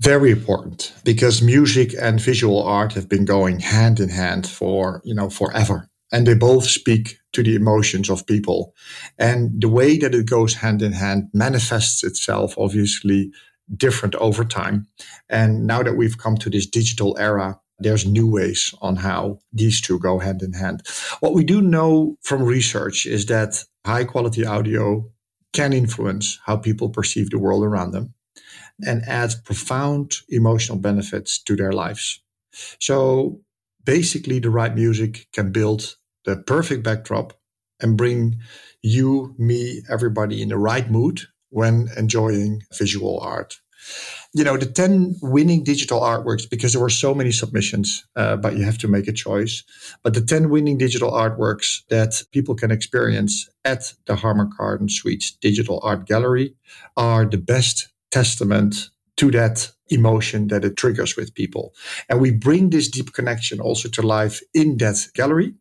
Very 0.00 0.30
important 0.30 0.92
because 1.04 1.42
music 1.42 1.94
and 2.00 2.20
visual 2.20 2.62
art 2.62 2.92
have 2.94 3.08
been 3.08 3.24
going 3.24 3.60
hand 3.60 4.00
in 4.00 4.08
hand 4.08 4.46
for, 4.46 5.00
you 5.04 5.14
know, 5.14 5.30
forever. 5.30 5.88
And 6.12 6.26
they 6.26 6.34
both 6.34 6.64
speak 6.64 7.18
to 7.32 7.42
the 7.42 7.56
emotions 7.56 8.08
of 8.08 8.26
people. 8.26 8.74
And 9.18 9.60
the 9.60 9.68
way 9.68 9.98
that 9.98 10.14
it 10.14 10.26
goes 10.26 10.54
hand 10.54 10.82
in 10.82 10.92
hand 10.92 11.28
manifests 11.34 12.04
itself 12.04 12.54
obviously 12.56 13.32
different 13.76 14.14
over 14.16 14.44
time. 14.44 14.86
And 15.28 15.66
now 15.66 15.82
that 15.82 15.96
we've 15.96 16.18
come 16.18 16.36
to 16.38 16.50
this 16.50 16.66
digital 16.66 17.16
era, 17.18 17.58
there's 17.78 18.06
new 18.06 18.30
ways 18.30 18.72
on 18.80 18.96
how 18.96 19.40
these 19.52 19.80
two 19.80 19.98
go 19.98 20.18
hand 20.18 20.42
in 20.42 20.52
hand. 20.52 20.82
What 21.20 21.34
we 21.34 21.44
do 21.44 21.60
know 21.60 22.16
from 22.22 22.42
research 22.42 23.04
is 23.04 23.26
that 23.26 23.64
high 23.84 24.04
quality 24.04 24.46
audio 24.46 25.10
can 25.52 25.72
influence 25.72 26.38
how 26.46 26.56
people 26.56 26.88
perceive 26.88 27.30
the 27.30 27.38
world 27.38 27.64
around 27.64 27.90
them 27.90 28.14
and 28.84 29.02
adds 29.04 29.34
profound 29.34 30.16
emotional 30.28 30.78
benefits 30.78 31.38
to 31.42 31.56
their 31.56 31.72
lives. 31.72 32.20
So 32.80 33.40
basically, 33.84 34.38
the 34.38 34.50
right 34.50 34.74
music 34.74 35.28
can 35.32 35.52
build 35.52 35.96
the 36.24 36.36
perfect 36.36 36.82
backdrop 36.82 37.34
and 37.80 37.96
bring 37.96 38.38
you, 38.82 39.34
me, 39.38 39.82
everybody 39.90 40.42
in 40.42 40.48
the 40.48 40.58
right 40.58 40.90
mood 40.90 41.22
when 41.50 41.88
enjoying 41.96 42.62
visual 42.76 43.20
art. 43.20 43.60
You 44.32 44.44
know, 44.44 44.56
the 44.56 44.66
10 44.66 45.16
winning 45.22 45.62
digital 45.64 46.00
artworks, 46.00 46.48
because 46.48 46.72
there 46.72 46.82
were 46.82 46.90
so 46.90 47.14
many 47.14 47.30
submissions, 47.30 48.04
uh, 48.16 48.36
but 48.36 48.56
you 48.56 48.64
have 48.64 48.78
to 48.78 48.88
make 48.88 49.08
a 49.08 49.12
choice. 49.12 49.62
But 50.02 50.14
the 50.14 50.20
10 50.20 50.50
winning 50.50 50.76
digital 50.76 51.10
artworks 51.10 51.82
that 51.88 52.22
people 52.32 52.54
can 52.54 52.70
experience 52.70 53.48
at 53.64 53.94
the 54.06 54.16
Harman 54.16 54.50
Kardon 54.50 54.90
Suites 54.90 55.30
Digital 55.30 55.80
Art 55.82 56.06
Gallery 56.06 56.54
are 56.96 57.24
the 57.24 57.38
best 57.38 57.88
testament 58.10 58.90
to 59.16 59.30
that 59.30 59.72
emotion 59.88 60.48
that 60.48 60.64
it 60.64 60.76
triggers 60.76 61.16
with 61.16 61.34
people. 61.34 61.72
And 62.08 62.20
we 62.20 62.32
bring 62.32 62.70
this 62.70 62.88
deep 62.88 63.12
connection 63.12 63.60
also 63.60 63.88
to 63.90 64.02
life 64.02 64.40
in 64.52 64.76
that 64.78 65.06
gallery. 65.14 65.54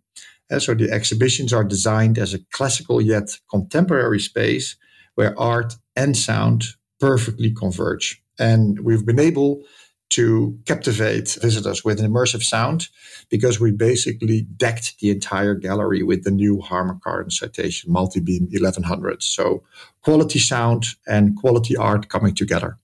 And 0.49 0.61
so 0.61 0.73
the 0.73 0.91
exhibitions 0.91 1.53
are 1.53 1.63
designed 1.63 2.17
as 2.17 2.33
a 2.33 2.39
classical 2.51 3.01
yet 3.01 3.29
contemporary 3.49 4.19
space 4.19 4.75
where 5.15 5.37
art 5.39 5.75
and 5.95 6.15
sound 6.17 6.65
perfectly 6.99 7.51
converge. 7.51 8.21
And 8.37 8.81
we've 8.81 9.05
been 9.05 9.19
able 9.19 9.63
to 10.09 10.57
captivate 10.65 11.37
visitors 11.41 11.83
with 11.83 11.99
an 11.99 12.11
immersive 12.11 12.43
sound 12.43 12.89
because 13.29 13.59
we 13.59 13.71
basically 13.71 14.41
decked 14.55 14.99
the 14.99 15.09
entire 15.09 15.55
gallery 15.55 16.03
with 16.03 16.23
the 16.23 16.31
new 16.31 16.61
Harman 16.61 16.99
Kardon 17.03 17.31
Citation 17.31 17.91
multi-beam 17.91 18.43
1100. 18.51 19.23
So 19.23 19.63
quality 20.03 20.39
sound 20.39 20.85
and 21.07 21.35
quality 21.35 21.75
art 21.75 22.09
coming 22.09 22.35
together. 22.35 22.77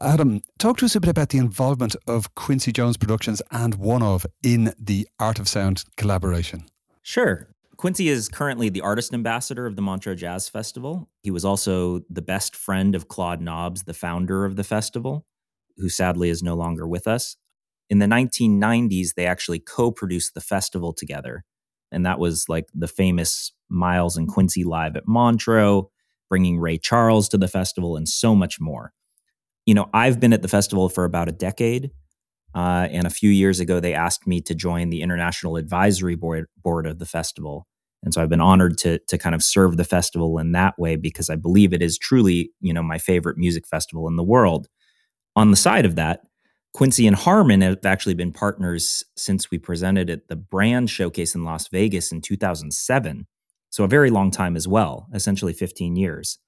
Adam, 0.00 0.42
talk 0.58 0.76
to 0.78 0.84
us 0.84 0.94
a 0.94 1.00
bit 1.00 1.08
about 1.08 1.30
the 1.30 1.38
involvement 1.38 1.96
of 2.06 2.34
Quincy 2.34 2.70
Jones 2.70 2.98
Productions 2.98 3.40
and 3.50 3.76
One 3.76 4.02
of 4.02 4.26
in 4.42 4.74
the 4.78 5.08
Art 5.18 5.38
of 5.38 5.48
Sound 5.48 5.84
collaboration. 5.96 6.64
Sure. 7.02 7.48
Quincy 7.78 8.08
is 8.08 8.28
currently 8.28 8.68
the 8.68 8.82
artist 8.82 9.14
ambassador 9.14 9.66
of 9.66 9.76
the 9.76 9.82
Montreux 9.82 10.16
Jazz 10.16 10.48
Festival. 10.48 11.08
He 11.22 11.30
was 11.30 11.44
also 11.44 12.00
the 12.10 12.22
best 12.22 12.54
friend 12.54 12.94
of 12.94 13.08
Claude 13.08 13.40
Nobs, 13.40 13.84
the 13.84 13.94
founder 13.94 14.44
of 14.44 14.56
the 14.56 14.64
festival 14.64 15.24
who 15.76 15.88
sadly 15.88 16.28
is 16.30 16.42
no 16.42 16.54
longer 16.54 16.86
with 16.86 17.06
us. 17.06 17.36
In 17.88 17.98
the 17.98 18.06
1990s, 18.06 19.14
they 19.14 19.26
actually 19.26 19.60
co 19.60 19.90
produced 19.90 20.34
the 20.34 20.40
festival 20.40 20.92
together. 20.92 21.44
And 21.92 22.04
that 22.04 22.18
was 22.18 22.48
like 22.48 22.66
the 22.74 22.88
famous 22.88 23.52
Miles 23.68 24.16
and 24.16 24.28
Quincy 24.28 24.64
Live 24.64 24.96
at 24.96 25.06
Montreux, 25.06 25.88
bringing 26.28 26.58
Ray 26.58 26.78
Charles 26.78 27.28
to 27.28 27.38
the 27.38 27.48
festival, 27.48 27.96
and 27.96 28.08
so 28.08 28.34
much 28.34 28.60
more. 28.60 28.92
You 29.66 29.74
know, 29.74 29.88
I've 29.92 30.20
been 30.20 30.32
at 30.32 30.42
the 30.42 30.48
festival 30.48 30.88
for 30.88 31.04
about 31.04 31.28
a 31.28 31.32
decade. 31.32 31.90
Uh, 32.54 32.88
and 32.90 33.06
a 33.06 33.10
few 33.10 33.30
years 33.30 33.60
ago, 33.60 33.80
they 33.80 33.92
asked 33.94 34.26
me 34.26 34.40
to 34.40 34.54
join 34.54 34.90
the 34.90 35.02
international 35.02 35.56
advisory 35.56 36.14
board, 36.14 36.46
board 36.62 36.86
of 36.86 36.98
the 36.98 37.06
festival. 37.06 37.66
And 38.02 38.14
so 38.14 38.22
I've 38.22 38.28
been 38.28 38.40
honored 38.40 38.78
to 38.78 38.98
to 39.08 39.18
kind 39.18 39.34
of 39.34 39.42
serve 39.42 39.76
the 39.76 39.84
festival 39.84 40.38
in 40.38 40.52
that 40.52 40.78
way 40.78 40.96
because 40.96 41.28
I 41.28 41.36
believe 41.36 41.72
it 41.72 41.82
is 41.82 41.98
truly, 41.98 42.50
you 42.60 42.72
know, 42.72 42.82
my 42.82 42.98
favorite 42.98 43.36
music 43.36 43.66
festival 43.66 44.08
in 44.08 44.16
the 44.16 44.24
world. 44.24 44.68
On 45.36 45.50
the 45.50 45.56
side 45.56 45.84
of 45.84 45.94
that, 45.96 46.22
Quincy 46.72 47.06
and 47.06 47.16
Harman 47.16 47.60
have 47.60 47.84
actually 47.84 48.14
been 48.14 48.32
partners 48.32 49.04
since 49.16 49.50
we 49.50 49.58
presented 49.58 50.10
at 50.10 50.28
the 50.28 50.36
brand 50.36 50.90
showcase 50.90 51.34
in 51.34 51.44
Las 51.44 51.68
Vegas 51.68 52.10
in 52.10 52.20
2007. 52.20 53.26
So 53.70 53.84
a 53.84 53.88
very 53.88 54.10
long 54.10 54.30
time 54.30 54.56
as 54.56 54.66
well, 54.66 55.06
essentially 55.14 55.52
15 55.52 55.96
years. 55.96 56.38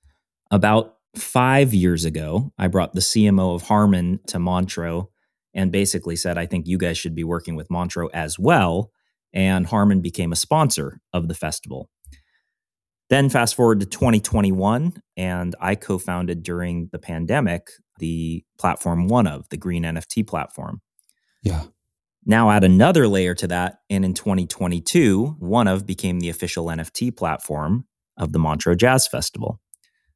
About 0.50 0.96
five 1.16 1.74
years 1.74 2.04
ago, 2.04 2.52
I 2.58 2.68
brought 2.68 2.94
the 2.94 3.00
CMO 3.00 3.54
of 3.54 3.62
Harman 3.62 4.20
to 4.28 4.38
Montreux 4.38 5.08
and 5.54 5.72
basically 5.72 6.16
said, 6.16 6.38
I 6.38 6.46
think 6.46 6.66
you 6.66 6.78
guys 6.78 6.96
should 6.96 7.14
be 7.14 7.24
working 7.24 7.56
with 7.56 7.70
Montreux 7.70 8.10
as 8.14 8.38
well. 8.38 8.90
And 9.32 9.66
Harman 9.66 10.00
became 10.00 10.32
a 10.32 10.36
sponsor 10.36 11.00
of 11.12 11.28
the 11.28 11.34
festival. 11.34 11.90
Then 13.10 13.30
fast 13.30 13.54
forward 13.54 13.80
to 13.80 13.86
2021, 13.86 15.02
and 15.16 15.56
I 15.60 15.74
co 15.74 15.98
founded 15.98 16.42
during 16.42 16.90
the 16.92 16.98
pandemic 16.98 17.68
the 17.98 18.44
platform 18.58 19.08
one 19.08 19.26
of, 19.26 19.48
the 19.48 19.56
green 19.56 19.84
NFT 19.84 20.26
platform. 20.26 20.80
Yeah. 21.42 21.64
Now 22.26 22.50
add 22.50 22.64
another 22.64 23.08
layer 23.08 23.34
to 23.36 23.46
that. 23.46 23.80
And 23.88 24.04
in 24.04 24.14
2022, 24.14 25.36
one 25.38 25.68
of 25.68 25.86
became 25.86 26.20
the 26.20 26.28
official 26.28 26.66
NFT 26.66 27.16
platform 27.16 27.86
of 28.16 28.32
the 28.32 28.38
Montreux 28.38 28.76
Jazz 28.76 29.06
Festival. 29.06 29.60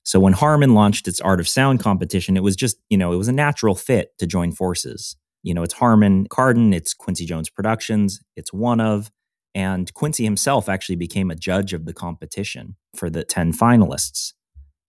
So 0.03 0.19
when 0.19 0.33
Harman 0.33 0.75
launched 0.75 1.07
its 1.07 1.21
Art 1.21 1.41
of 1.41 1.49
Sound 1.49 1.81
competition, 1.81 2.37
it 2.37 2.43
was 2.43 2.57
just, 2.57 2.77
you 2.91 2.99
know, 2.99 3.13
it 3.13 3.17
was 3.17 3.29
a 3.29 3.33
natural 3.33 3.75
fit 3.75 4.19
to 4.19 4.27
join 4.27 4.53
forces. 4.53 5.17
You 5.45 5.55
know, 5.55 5.63
it's 5.63 5.75
Harman 5.75 6.27
Kardon, 6.29 6.75
it's 6.75 6.93
Quincy 6.93 7.25
Jones 7.25 7.49
Productions, 7.49 8.21
it's 8.37 8.53
one 8.53 8.81
of, 8.81 9.11
And 9.55 9.93
Quincy 9.95 10.25
himself 10.25 10.69
actually 10.69 10.97
became 10.97 11.31
a 11.31 11.37
judge 11.37 11.73
of 11.73 11.85
the 11.85 11.93
competition 11.93 12.77
for 12.95 13.11
the 13.11 13.25
10 13.25 13.53
finalists. 13.53 14.33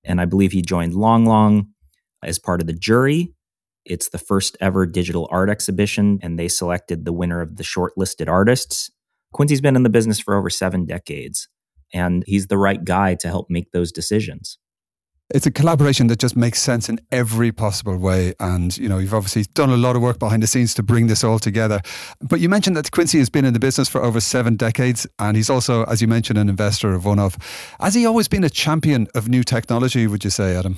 And 0.04 0.22
I 0.22 0.26
believe 0.26 0.52
he 0.52 0.62
joined 0.62 0.94
Lang 0.94 1.26
Lang 1.26 1.73
as 2.26 2.40
part 2.40 2.62
of 2.62 2.68
the 2.68 2.74
jury. 2.74 3.34
It's 3.86 4.10
the 4.10 4.18
first 4.18 4.56
ever 4.62 4.86
digital 4.86 5.28
art 5.32 5.50
exhibition, 5.50 6.20
and 6.22 6.40
they 6.40 6.48
selected 6.48 7.06
the 7.06 7.14
winner 7.14 7.42
of 7.42 7.58
the 7.58 7.64
shortlisted 7.64 8.30
artists. 8.30 8.90
Quincy's 9.34 9.62
been 9.62 9.76
in 9.76 9.84
the 9.84 9.90
business 9.90 10.20
for 10.20 10.36
over 10.36 10.50
seven 10.50 10.86
decades, 10.86 11.50
and 11.94 12.24
he's 12.26 12.48
the 12.48 12.58
right 12.58 12.84
guy 12.84 13.16
to 13.16 13.28
help 13.28 13.48
make 13.50 13.72
those 13.72 13.92
decisions 13.92 14.58
it's 15.34 15.48
a 15.48 15.52
collaboration 15.52 16.08
that 16.08 16.20
just 16.20 16.36
makes 16.36 16.62
sense 16.62 16.90
in 16.90 17.00
every 17.12 17.52
possible 17.52 17.98
way. 17.98 18.34
And, 18.40 18.78
you 18.78 18.88
know, 18.88 19.00
you've 19.00 19.14
obviously 19.14 19.44
done 19.54 19.70
a 19.70 19.78
lot 19.78 19.96
of 19.96 20.02
work 20.02 20.20
behind 20.20 20.44
the 20.44 20.48
scenes 20.48 20.74
to 20.76 20.84
bring 20.84 21.08
this 21.08 21.24
all 21.24 21.40
together. 21.40 21.82
But 22.22 22.40
you 22.40 22.50
mentioned 22.50 22.76
that 22.76 22.92
Quincy 22.92 23.18
has 23.20 23.30
been 23.30 23.46
in 23.46 23.54
the 23.54 23.60
business 23.60 23.90
for 23.90 24.04
over 24.04 24.20
seven 24.20 24.56
decades. 24.56 25.08
And 25.20 25.36
he's 25.36 25.50
also, 25.50 25.84
as 25.86 26.02
you 26.02 26.08
mentioned, 26.08 26.38
an 26.38 26.50
investor 26.50 26.94
of 26.94 27.06
one 27.06 27.20
of. 27.20 27.38
Has 27.80 27.96
he 27.96 28.06
always 28.06 28.28
been 28.28 28.44
a 28.44 28.50
champion 28.50 29.08
of 29.16 29.28
new 29.28 29.44
technology, 29.44 30.06
would 30.08 30.24
you 30.24 30.30
say, 30.30 30.56
Adam? 30.56 30.78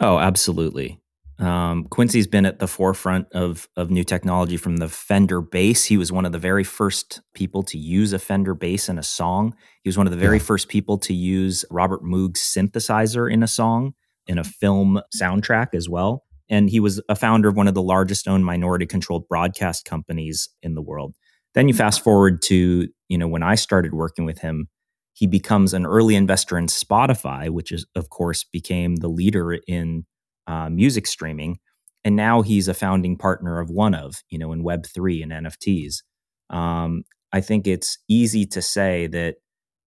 Oh, 0.00 0.18
absolutely. 0.18 1.00
Um, 1.38 1.84
Quincy's 1.84 2.28
been 2.28 2.46
at 2.46 2.60
the 2.60 2.68
forefront 2.68 3.26
of 3.32 3.68
of 3.76 3.90
new 3.90 4.04
technology 4.04 4.56
from 4.56 4.76
the 4.76 4.88
Fender 4.88 5.40
bass. 5.40 5.84
He 5.84 5.96
was 5.96 6.12
one 6.12 6.24
of 6.24 6.32
the 6.32 6.38
very 6.38 6.62
first 6.62 7.22
people 7.34 7.64
to 7.64 7.78
use 7.78 8.12
a 8.12 8.20
Fender 8.20 8.54
bass 8.54 8.88
in 8.88 8.98
a 8.98 9.02
song. 9.02 9.54
He 9.82 9.88
was 9.88 9.98
one 9.98 10.06
of 10.06 10.12
the 10.12 10.18
very 10.18 10.36
yeah. 10.38 10.44
first 10.44 10.68
people 10.68 10.96
to 10.98 11.12
use 11.12 11.64
Robert 11.70 12.04
Moog's 12.04 12.40
synthesizer 12.40 13.30
in 13.30 13.42
a 13.42 13.48
song 13.48 13.94
in 14.26 14.38
a 14.38 14.44
film 14.44 15.00
soundtrack 15.14 15.74
as 15.74 15.88
well. 15.88 16.22
And 16.48 16.70
he 16.70 16.78
was 16.78 17.00
a 17.08 17.16
founder 17.16 17.48
of 17.48 17.56
one 17.56 17.68
of 17.68 17.74
the 17.74 17.82
largest 17.82 18.28
owned 18.28 18.44
minority 18.44 18.86
controlled 18.86 19.26
broadcast 19.28 19.84
companies 19.84 20.48
in 20.62 20.74
the 20.74 20.82
world. 20.82 21.14
Then 21.54 21.68
you 21.68 21.74
fast 21.74 22.02
forward 22.02 22.42
to, 22.42 22.88
you 23.08 23.18
know, 23.18 23.28
when 23.28 23.42
I 23.42 23.54
started 23.54 23.94
working 23.94 24.24
with 24.24 24.38
him, 24.38 24.68
he 25.14 25.26
becomes 25.26 25.72
an 25.72 25.86
early 25.86 26.16
investor 26.16 26.58
in 26.58 26.66
Spotify, 26.66 27.48
which 27.48 27.72
is 27.72 27.86
of 27.94 28.10
course 28.10 28.44
became 28.44 28.96
the 28.96 29.08
leader 29.08 29.54
in 29.54 30.04
uh, 30.46 30.68
music 30.68 31.06
streaming. 31.06 31.58
And 32.04 32.16
now 32.16 32.42
he's 32.42 32.68
a 32.68 32.74
founding 32.74 33.16
partner 33.16 33.60
of 33.60 33.70
one 33.70 33.94
of, 33.94 34.22
you 34.28 34.38
know, 34.38 34.52
in 34.52 34.62
Web3 34.62 35.22
and 35.22 35.32
NFTs. 35.32 36.02
Um, 36.50 37.04
I 37.32 37.40
think 37.40 37.66
it's 37.66 37.96
easy 38.08 38.44
to 38.46 38.60
say 38.60 39.06
that 39.06 39.36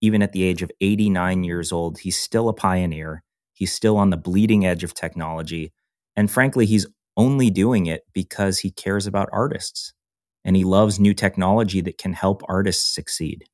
even 0.00 0.22
at 0.22 0.32
the 0.32 0.42
age 0.42 0.62
of 0.62 0.70
89 0.80 1.44
years 1.44 1.72
old, 1.72 1.98
he's 1.98 2.18
still 2.18 2.48
a 2.48 2.54
pioneer. 2.54 3.22
He's 3.52 3.72
still 3.72 3.96
on 3.96 4.10
the 4.10 4.16
bleeding 4.16 4.66
edge 4.66 4.82
of 4.82 4.94
technology. 4.94 5.72
And 6.16 6.30
frankly, 6.30 6.66
he's 6.66 6.86
only 7.16 7.50
doing 7.50 7.86
it 7.86 8.02
because 8.12 8.58
he 8.58 8.70
cares 8.70 9.06
about 9.06 9.28
artists 9.32 9.92
and 10.44 10.56
he 10.56 10.64
loves 10.64 11.00
new 11.00 11.14
technology 11.14 11.80
that 11.82 11.98
can 11.98 12.12
help 12.12 12.42
artists 12.48 12.94
succeed. 12.94 13.44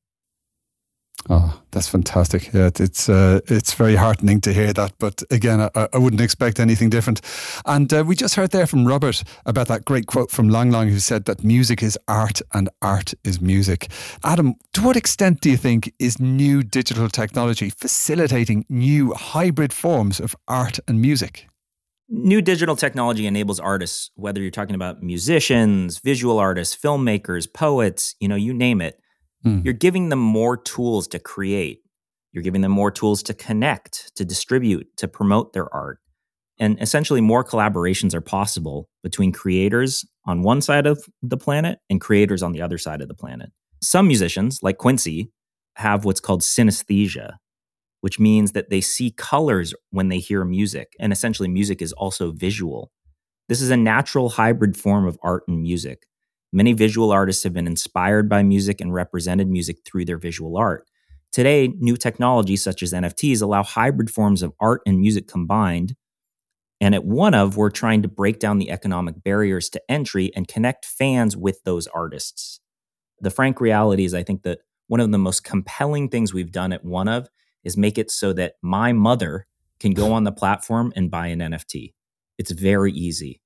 Oh, 1.27 1.59
that's 1.71 1.87
fantastic! 1.87 2.53
Yeah, 2.53 2.69
it's 2.75 3.09
uh, 3.09 3.39
it's 3.47 3.73
very 3.73 3.95
heartening 3.95 4.41
to 4.41 4.53
hear 4.53 4.71
that. 4.73 4.93
But 4.99 5.23
again, 5.31 5.59
I, 5.59 5.87
I 5.91 5.97
wouldn't 5.97 6.21
expect 6.21 6.59
anything 6.59 6.91
different. 6.91 7.21
And 7.65 7.91
uh, 7.91 8.03
we 8.05 8.15
just 8.15 8.35
heard 8.35 8.51
there 8.51 8.67
from 8.67 8.85
Robert 8.85 9.23
about 9.45 9.67
that 9.67 9.85
great 9.85 10.05
quote 10.05 10.29
from 10.29 10.49
Lang 10.49 10.69
Lang, 10.69 10.87
who 10.87 10.99
said 10.99 11.25
that 11.25 11.43
music 11.43 11.81
is 11.81 11.97
art 12.07 12.41
and 12.53 12.69
art 12.83 13.15
is 13.23 13.41
music. 13.41 13.89
Adam, 14.23 14.53
to 14.73 14.83
what 14.83 14.95
extent 14.95 15.41
do 15.41 15.49
you 15.49 15.57
think 15.57 15.91
is 15.97 16.19
new 16.19 16.61
digital 16.61 17.09
technology 17.09 17.71
facilitating 17.71 18.65
new 18.69 19.13
hybrid 19.13 19.73
forms 19.73 20.19
of 20.19 20.35
art 20.47 20.79
and 20.87 21.01
music? 21.01 21.47
New 22.07 22.39
digital 22.39 22.75
technology 22.75 23.25
enables 23.25 23.59
artists, 23.59 24.11
whether 24.13 24.39
you're 24.39 24.51
talking 24.51 24.75
about 24.75 25.01
musicians, 25.01 25.97
visual 25.97 26.37
artists, 26.37 26.75
filmmakers, 26.75 27.51
poets, 27.51 28.15
you 28.19 28.27
know, 28.27 28.35
you 28.35 28.53
name 28.53 28.79
it 28.79 29.01
Mm. 29.45 29.63
You're 29.63 29.73
giving 29.73 30.09
them 30.09 30.19
more 30.19 30.57
tools 30.57 31.07
to 31.09 31.19
create. 31.19 31.81
You're 32.31 32.43
giving 32.43 32.61
them 32.61 32.71
more 32.71 32.91
tools 32.91 33.23
to 33.23 33.33
connect, 33.33 34.11
to 34.15 34.25
distribute, 34.25 34.87
to 34.97 35.07
promote 35.07 35.53
their 35.53 35.73
art. 35.73 35.99
And 36.57 36.81
essentially, 36.81 37.21
more 37.21 37.43
collaborations 37.43 38.13
are 38.13 38.21
possible 38.21 38.89
between 39.03 39.31
creators 39.31 40.05
on 40.25 40.41
one 40.41 40.61
side 40.61 40.87
of 40.87 41.03
the 41.21 41.37
planet 41.37 41.79
and 41.89 41.99
creators 41.99 42.41
on 42.41 42.53
the 42.53 42.61
other 42.61 42.77
side 42.77 43.01
of 43.01 43.07
the 43.07 43.13
planet. 43.13 43.51
Some 43.81 44.07
musicians, 44.07 44.59
like 44.61 44.77
Quincy, 44.77 45.31
have 45.75 46.05
what's 46.05 46.21
called 46.21 46.41
synesthesia, 46.41 47.35
which 48.01 48.19
means 48.19 48.53
that 48.53 48.69
they 48.69 48.81
see 48.81 49.11
colors 49.11 49.73
when 49.91 50.07
they 50.07 50.19
hear 50.19 50.45
music. 50.45 50.93
And 50.99 51.11
essentially, 51.11 51.49
music 51.49 51.81
is 51.81 51.91
also 51.93 52.31
visual. 52.31 52.91
This 53.49 53.61
is 53.61 53.69
a 53.69 53.77
natural 53.77 54.29
hybrid 54.29 54.77
form 54.77 55.05
of 55.05 55.19
art 55.21 55.43
and 55.47 55.61
music. 55.61 56.03
Many 56.55 56.71
visual 56.71 57.11
artists 57.11 57.43
have 57.43 57.51
been 57.51 57.67
inspired 57.67 58.29
by 58.29 58.41
music 58.41 58.79
and 58.79 58.93
represented 58.93 59.49
music 59.49 59.79
through 59.83 60.05
their 60.05 60.17
visual 60.17 60.55
art. 60.55 60.87
Today, 61.33 61.67
new 61.67 61.97
technologies 61.97 62.63
such 62.63 62.81
as 62.81 62.93
NFTs 62.93 63.41
allow 63.41 63.61
hybrid 63.61 64.09
forms 64.09 64.41
of 64.41 64.53
art 64.61 64.79
and 64.85 64.97
music 64.97 65.27
combined. 65.27 65.97
And 66.79 66.95
at 66.95 67.03
one 67.03 67.33
of, 67.33 67.57
we're 67.57 67.71
trying 67.71 68.03
to 68.03 68.07
break 68.07 68.39
down 68.39 68.57
the 68.57 68.71
economic 68.71 69.21
barriers 69.21 69.67
to 69.71 69.81
entry 69.91 70.31
and 70.33 70.47
connect 70.47 70.85
fans 70.85 71.35
with 71.35 71.61
those 71.65 71.87
artists. 71.87 72.61
The 73.19 73.31
frank 73.31 73.59
reality 73.59 74.05
is, 74.05 74.13
I 74.13 74.23
think 74.23 74.43
that 74.43 74.59
one 74.87 75.01
of 75.01 75.11
the 75.11 75.17
most 75.17 75.43
compelling 75.43 76.07
things 76.07 76.33
we've 76.33 76.53
done 76.53 76.71
at 76.71 76.85
one 76.85 77.09
of 77.09 77.27
is 77.65 77.75
make 77.75 77.97
it 77.97 78.09
so 78.09 78.31
that 78.31 78.53
my 78.61 78.93
mother 78.93 79.45
can 79.81 79.91
go 79.91 80.13
on 80.13 80.23
the 80.23 80.31
platform 80.31 80.93
and 80.95 81.11
buy 81.11 81.27
an 81.27 81.39
NFT. 81.39 81.95
It's 82.37 82.51
very 82.51 82.93
easy. 82.93 83.41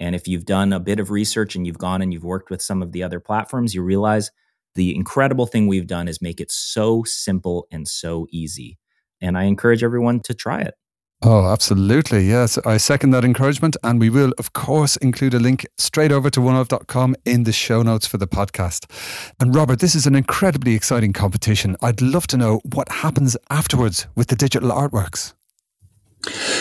And 0.00 0.14
if 0.14 0.26
you've 0.26 0.46
done 0.46 0.72
a 0.72 0.80
bit 0.80 0.98
of 0.98 1.10
research 1.10 1.54
and 1.54 1.66
you've 1.66 1.78
gone 1.78 2.00
and 2.02 2.12
you've 2.12 2.24
worked 2.24 2.50
with 2.50 2.62
some 2.62 2.82
of 2.82 2.90
the 2.90 3.02
other 3.02 3.20
platforms, 3.20 3.74
you 3.74 3.82
realize 3.82 4.30
the 4.74 4.96
incredible 4.96 5.46
thing 5.46 5.68
we've 5.68 5.86
done 5.86 6.08
is 6.08 6.22
make 6.22 6.40
it 6.40 6.50
so 6.50 7.04
simple 7.04 7.66
and 7.70 7.86
so 7.86 8.26
easy. 8.30 8.78
And 9.20 9.36
I 9.36 9.44
encourage 9.44 9.84
everyone 9.84 10.20
to 10.20 10.34
try 10.34 10.62
it. 10.62 10.74
Oh, 11.22 11.52
absolutely. 11.52 12.26
Yes, 12.26 12.56
I 12.64 12.78
second 12.78 13.10
that 13.10 13.26
encouragement. 13.26 13.76
And 13.84 14.00
we 14.00 14.08
will, 14.08 14.32
of 14.38 14.54
course, 14.54 14.96
include 14.96 15.34
a 15.34 15.38
link 15.38 15.66
straight 15.76 16.12
over 16.12 16.30
to 16.30 16.40
oneof.com 16.40 17.14
in 17.26 17.44
the 17.44 17.52
show 17.52 17.82
notes 17.82 18.06
for 18.06 18.16
the 18.16 18.26
podcast. 18.26 18.90
And 19.38 19.54
Robert, 19.54 19.80
this 19.80 19.94
is 19.94 20.06
an 20.06 20.14
incredibly 20.14 20.74
exciting 20.74 21.12
competition. 21.12 21.76
I'd 21.82 22.00
love 22.00 22.26
to 22.28 22.38
know 22.38 22.62
what 22.72 22.88
happens 22.88 23.36
afterwards 23.50 24.06
with 24.14 24.28
the 24.28 24.36
digital 24.36 24.70
artworks. 24.70 25.34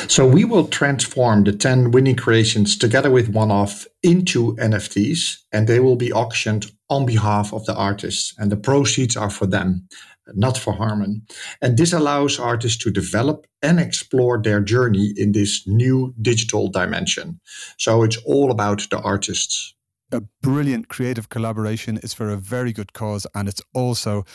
So 0.07 0.25
we 0.25 0.45
will 0.45 0.67
transform 0.67 1.43
the 1.43 1.51
10 1.51 1.91
winning 1.91 2.15
creations 2.15 2.77
together 2.77 3.11
with 3.11 3.33
OneOf 3.33 3.85
into 4.03 4.55
NFTs 4.55 5.37
and 5.51 5.67
they 5.67 5.79
will 5.79 5.95
be 5.95 6.13
auctioned 6.13 6.71
on 6.89 7.05
behalf 7.05 7.53
of 7.53 7.65
the 7.65 7.75
artists 7.75 8.33
and 8.37 8.51
the 8.51 8.57
proceeds 8.57 9.17
are 9.17 9.29
for 9.29 9.45
them, 9.45 9.87
not 10.33 10.57
for 10.57 10.73
Harman. 10.73 11.23
And 11.61 11.77
this 11.77 11.93
allows 11.93 12.39
artists 12.39 12.81
to 12.83 12.91
develop 12.91 13.45
and 13.61 13.79
explore 13.79 14.41
their 14.41 14.61
journey 14.61 15.13
in 15.17 15.33
this 15.33 15.67
new 15.67 16.13
digital 16.21 16.69
dimension. 16.69 17.39
So 17.77 18.03
it's 18.03 18.17
all 18.25 18.51
about 18.51 18.87
the 18.89 18.99
artists 18.99 19.73
a 20.11 20.21
brilliant 20.41 20.87
creative 20.87 21.29
collaboration 21.29 21.99
is 22.01 22.15
for 22.15 22.29
a 22.29 22.35
very 22.35 22.73
good 22.73 22.93
cause 22.93 23.27
and 23.35 23.47
it's 23.47 23.61
also 23.75 24.25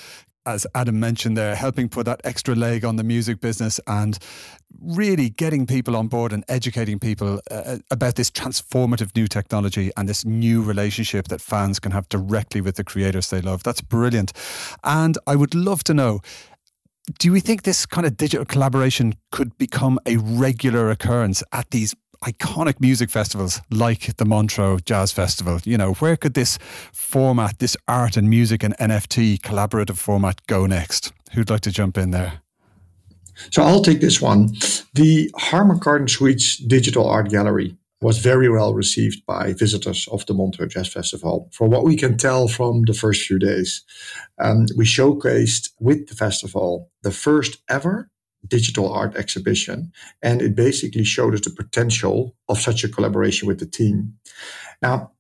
as 0.47 0.67
Adam 0.75 1.01
mentioned 1.01 1.37
there, 1.37 1.55
helping 1.55 1.89
put 1.89 2.07
that 2.07 2.21
extra 2.25 2.55
leg 2.55 2.85
on 2.85 2.97
the 2.97 3.05
music 3.05 3.41
business 3.41 3.81
and 3.87 4.19
really 4.85 5.31
getting 5.31 5.67
people 5.67 5.97
on 5.97 6.09
board 6.09 6.33
and 6.33 6.45
educating 6.49 6.99
people 6.99 7.41
uh, 7.51 7.79
about 7.91 8.17
this 8.17 8.31
transformative 8.31 9.15
new 9.17 9.27
technology 9.27 9.91
and 9.97 10.09
this 10.09 10.25
new 10.25 10.63
relationship 10.63 11.29
that 11.29 11.41
fans 11.41 11.79
can 11.81 11.93
have 11.93 12.09
directly 12.09 12.61
with 12.61 12.77
the 12.77 12.85
creators 12.85 13.31
they 13.31 13.41
love. 13.41 13.63
That's 13.63 13.81
brilliant. 13.81 14.33
And 14.83 15.19
I 15.27 15.37
would 15.37 15.55
love 15.55 15.85
to 15.85 15.95
know 15.95 16.21
do 17.19 17.33
we 17.33 17.41
think 17.41 17.65
this 17.65 17.85
kind 17.85 18.07
of 18.07 18.17
digital 18.17 18.47
collaboration 18.47 19.15
could 19.31 19.57
become 19.59 19.99
a 20.07 20.17
regular 20.17 20.91
occurrence 20.91 21.43
at 21.53 21.71
these 21.71 21.95
iconic 22.25 22.81
music 22.81 23.11
festivals 23.11 23.61
like 23.71 24.17
the 24.17 24.25
Montreux 24.25 24.79
Jazz 24.85 25.13
Festival? 25.13 25.61
You 25.65 25.77
know, 25.77 25.93
where 25.95 26.17
could 26.17 26.35
this 26.35 26.59
format, 26.93 27.59
this 27.59 27.77
art 27.87 28.17
and 28.17 28.31
music 28.31 28.63
and 28.63 28.77
NFT 28.79 29.39
collaborative 29.41 29.99
format 29.99 30.47
go 30.47 30.67
next? 30.67 31.13
Who'd 31.33 31.51
like 31.51 31.61
to 31.63 31.71
jump 31.71 31.99
in 31.99 32.11
there? 32.11 32.44
So 33.51 33.63
I'll 33.63 33.83
take 33.83 34.01
this 34.01 34.21
one. 34.21 34.55
The 34.95 35.31
Harman 35.37 35.81
Kardon 35.81 36.09
Suites 36.09 36.57
Digital 36.57 37.09
Art 37.09 37.31
Gallery 37.31 37.77
was 38.01 38.19
very 38.19 38.51
well 38.51 38.75
received 38.75 39.25
by 39.25 39.55
visitors 39.55 40.07
of 40.09 40.27
the 40.27 40.35
Montreux 40.35 40.69
Jazz 40.69 40.89
Festival. 40.89 41.49
For 41.53 41.67
what 41.67 41.85
we 41.85 41.97
can 41.97 42.19
tell 42.19 42.49
from 42.49 42.83
the 42.83 42.93
first 42.93 43.27
few 43.27 43.39
days, 43.39 43.83
um, 44.39 44.67
we 44.77 44.85
showcased 44.85 45.71
with 45.81 46.09
the 46.09 46.15
festival 46.15 46.91
the 47.03 47.11
first 47.11 47.63
ever 47.69 48.11
digital 48.47 48.93
art 48.93 49.17
exhibition, 49.17 49.91
and 50.23 50.43
it 50.43 50.55
basically 50.55 51.05
showed 51.05 51.35
us 51.35 51.41
the 51.41 51.51
potential 51.51 52.37
of 52.49 52.61
such 52.61 52.85
a 52.85 52.89
collaboration 52.89 53.49
with 53.49 53.59
the 53.59 53.67
team. 53.67 54.15
Now, 54.83 55.13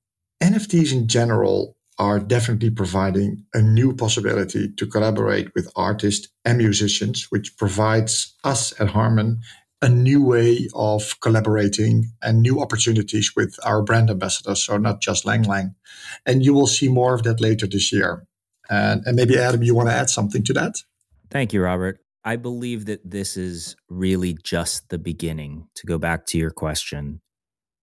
NFTs 0.42 0.92
in 0.92 1.08
general 1.08 1.73
are 1.98 2.18
definitely 2.18 2.70
providing 2.70 3.44
a 3.54 3.62
new 3.62 3.94
possibility 3.94 4.72
to 4.72 4.86
collaborate 4.86 5.54
with 5.54 5.70
artists 5.76 6.28
and 6.44 6.58
musicians, 6.58 7.26
which 7.30 7.56
provides 7.56 8.34
us 8.44 8.78
at 8.80 8.90
Harman 8.90 9.40
a 9.82 9.88
new 9.88 10.24
way 10.24 10.66
of 10.74 11.20
collaborating 11.20 12.10
and 12.22 12.40
new 12.40 12.60
opportunities 12.60 13.36
with 13.36 13.54
our 13.64 13.82
brand 13.82 14.08
ambassadors. 14.08 14.64
So 14.64 14.78
not 14.78 15.02
just 15.02 15.26
Lang 15.26 15.42
Lang. 15.42 15.74
And 16.24 16.42
you 16.42 16.54
will 16.54 16.66
see 16.66 16.88
more 16.88 17.14
of 17.14 17.22
that 17.24 17.40
later 17.40 17.66
this 17.66 17.92
year. 17.92 18.26
And, 18.70 19.02
and 19.04 19.14
maybe 19.14 19.38
Adam, 19.38 19.62
you 19.62 19.74
want 19.74 19.90
to 19.90 19.94
add 19.94 20.08
something 20.08 20.42
to 20.44 20.54
that? 20.54 20.76
Thank 21.30 21.52
you, 21.52 21.62
Robert. 21.62 22.00
I 22.24 22.36
believe 22.36 22.86
that 22.86 23.08
this 23.08 23.36
is 23.36 23.76
really 23.90 24.38
just 24.42 24.88
the 24.88 24.98
beginning. 24.98 25.68
To 25.74 25.86
go 25.86 25.98
back 25.98 26.24
to 26.26 26.38
your 26.38 26.50
question, 26.50 27.20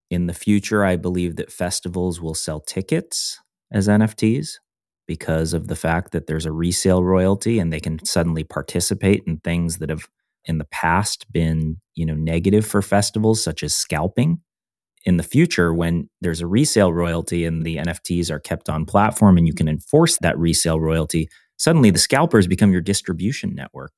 in 0.10 0.26
the 0.26 0.34
future, 0.34 0.84
I 0.84 0.95
believe 0.95 1.36
that 1.36 1.52
festivals 1.52 2.19
will 2.19 2.34
sell 2.34 2.60
tickets 2.60 3.39
as 3.71 3.88
NFTs 3.88 4.57
because 5.07 5.53
of 5.53 5.67
the 5.67 5.75
fact 5.75 6.12
that 6.12 6.27
there's 6.27 6.45
a 6.45 6.51
resale 6.51 7.03
royalty 7.03 7.60
and 7.60 7.71
they 7.71 7.79
can 7.79 8.03
suddenly 8.05 8.43
participate 8.43 9.23
in 9.27 9.38
things 9.38 9.77
that 9.77 9.89
have 9.89 10.07
in 10.45 10.57
the 10.57 10.65
past 10.65 11.31
been, 11.31 11.77
you 11.95 12.05
know, 12.05 12.15
negative 12.15 12.65
for 12.65 12.81
festivals 12.81 13.43
such 13.43 13.63
as 13.63 13.73
scalping. 13.73 14.39
In 15.03 15.17
the 15.17 15.23
future, 15.23 15.73
when 15.73 16.10
there's 16.21 16.41
a 16.41 16.47
resale 16.47 16.93
royalty 16.93 17.45
and 17.45 17.63
the 17.63 17.77
NFTs 17.77 18.29
are 18.29 18.39
kept 18.39 18.69
on 18.69 18.86
platform 18.86 19.38
and 19.38 19.47
you 19.47 19.53
can 19.53 19.67
enforce 19.67 20.17
that 20.19 20.38
resale 20.38 20.79
royalty, 20.79 21.27
suddenly 21.57 21.89
the 21.89 21.99
scalpers 21.99 22.47
become 22.47 22.71
your 22.71 22.81
distribution 22.81 23.53
network. 23.55 23.93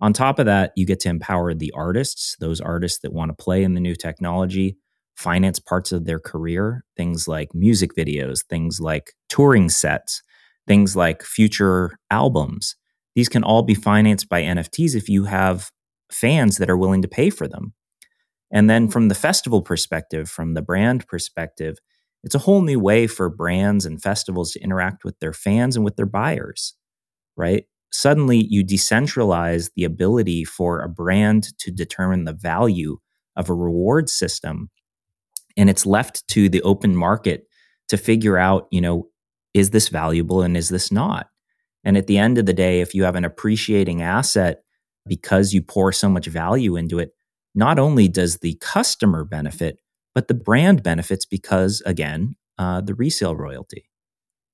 On 0.00 0.12
top 0.12 0.38
of 0.38 0.46
that, 0.46 0.72
you 0.76 0.86
get 0.86 1.00
to 1.00 1.08
empower 1.10 1.52
the 1.52 1.72
artists, 1.76 2.36
those 2.40 2.60
artists 2.60 3.00
that 3.00 3.12
want 3.12 3.30
to 3.30 3.42
play 3.42 3.62
in 3.62 3.74
the 3.74 3.80
new 3.80 3.94
technology, 3.94 4.76
finance 5.20 5.58
parts 5.58 5.92
of 5.92 6.04
their 6.04 6.18
career, 6.18 6.84
things 6.96 7.28
like 7.28 7.54
music 7.54 7.90
videos, 7.96 8.44
things 8.44 8.80
like 8.80 9.12
touring 9.28 9.68
sets, 9.68 10.22
things 10.66 10.96
like 10.96 11.22
future 11.22 11.98
albums. 12.10 12.76
These 13.14 13.28
can 13.28 13.44
all 13.44 13.62
be 13.62 13.74
financed 13.74 14.28
by 14.28 14.42
NFTs 14.42 14.94
if 14.94 15.08
you 15.08 15.24
have 15.24 15.70
fans 16.10 16.56
that 16.56 16.70
are 16.70 16.76
willing 16.76 17.02
to 17.02 17.08
pay 17.08 17.30
for 17.30 17.46
them. 17.46 17.74
And 18.50 18.68
then 18.68 18.88
from 18.88 19.08
the 19.08 19.14
festival 19.14 19.62
perspective, 19.62 20.28
from 20.28 20.54
the 20.54 20.62
brand 20.62 21.06
perspective, 21.06 21.78
it's 22.24 22.34
a 22.34 22.40
whole 22.40 22.62
new 22.62 22.80
way 22.80 23.06
for 23.06 23.28
brands 23.28 23.86
and 23.86 24.02
festivals 24.02 24.52
to 24.52 24.60
interact 24.60 25.04
with 25.04 25.18
their 25.20 25.32
fans 25.32 25.76
and 25.76 25.84
with 25.84 25.96
their 25.96 26.06
buyers, 26.06 26.74
right? 27.36 27.64
Suddenly, 27.92 28.46
you 28.48 28.64
decentralize 28.64 29.70
the 29.74 29.84
ability 29.84 30.44
for 30.44 30.80
a 30.80 30.88
brand 30.88 31.56
to 31.58 31.70
determine 31.70 32.24
the 32.24 32.32
value 32.32 32.98
of 33.36 33.50
a 33.50 33.54
reward 33.54 34.08
system. 34.08 34.70
And 35.56 35.70
it's 35.70 35.86
left 35.86 36.26
to 36.28 36.48
the 36.48 36.62
open 36.62 36.96
market 36.96 37.44
to 37.88 37.96
figure 37.96 38.38
out, 38.38 38.66
you 38.70 38.80
know, 38.80 39.08
is 39.54 39.70
this 39.70 39.88
valuable 39.88 40.42
and 40.42 40.56
is 40.56 40.68
this 40.68 40.92
not? 40.92 41.28
And 41.84 41.96
at 41.96 42.06
the 42.06 42.18
end 42.18 42.38
of 42.38 42.46
the 42.46 42.52
day, 42.52 42.80
if 42.80 42.94
you 42.94 43.04
have 43.04 43.16
an 43.16 43.24
appreciating 43.24 44.02
asset 44.02 44.62
because 45.06 45.52
you 45.52 45.62
pour 45.62 45.92
so 45.92 46.08
much 46.08 46.26
value 46.26 46.76
into 46.76 46.98
it, 46.98 47.10
not 47.54 47.78
only 47.78 48.06
does 48.06 48.38
the 48.38 48.56
customer 48.60 49.24
benefit, 49.24 49.78
but 50.14 50.28
the 50.28 50.34
brand 50.34 50.82
benefits 50.82 51.24
because, 51.24 51.82
again, 51.86 52.36
uh, 52.58 52.80
the 52.80 52.94
resale 52.94 53.34
royalty. 53.34 53.86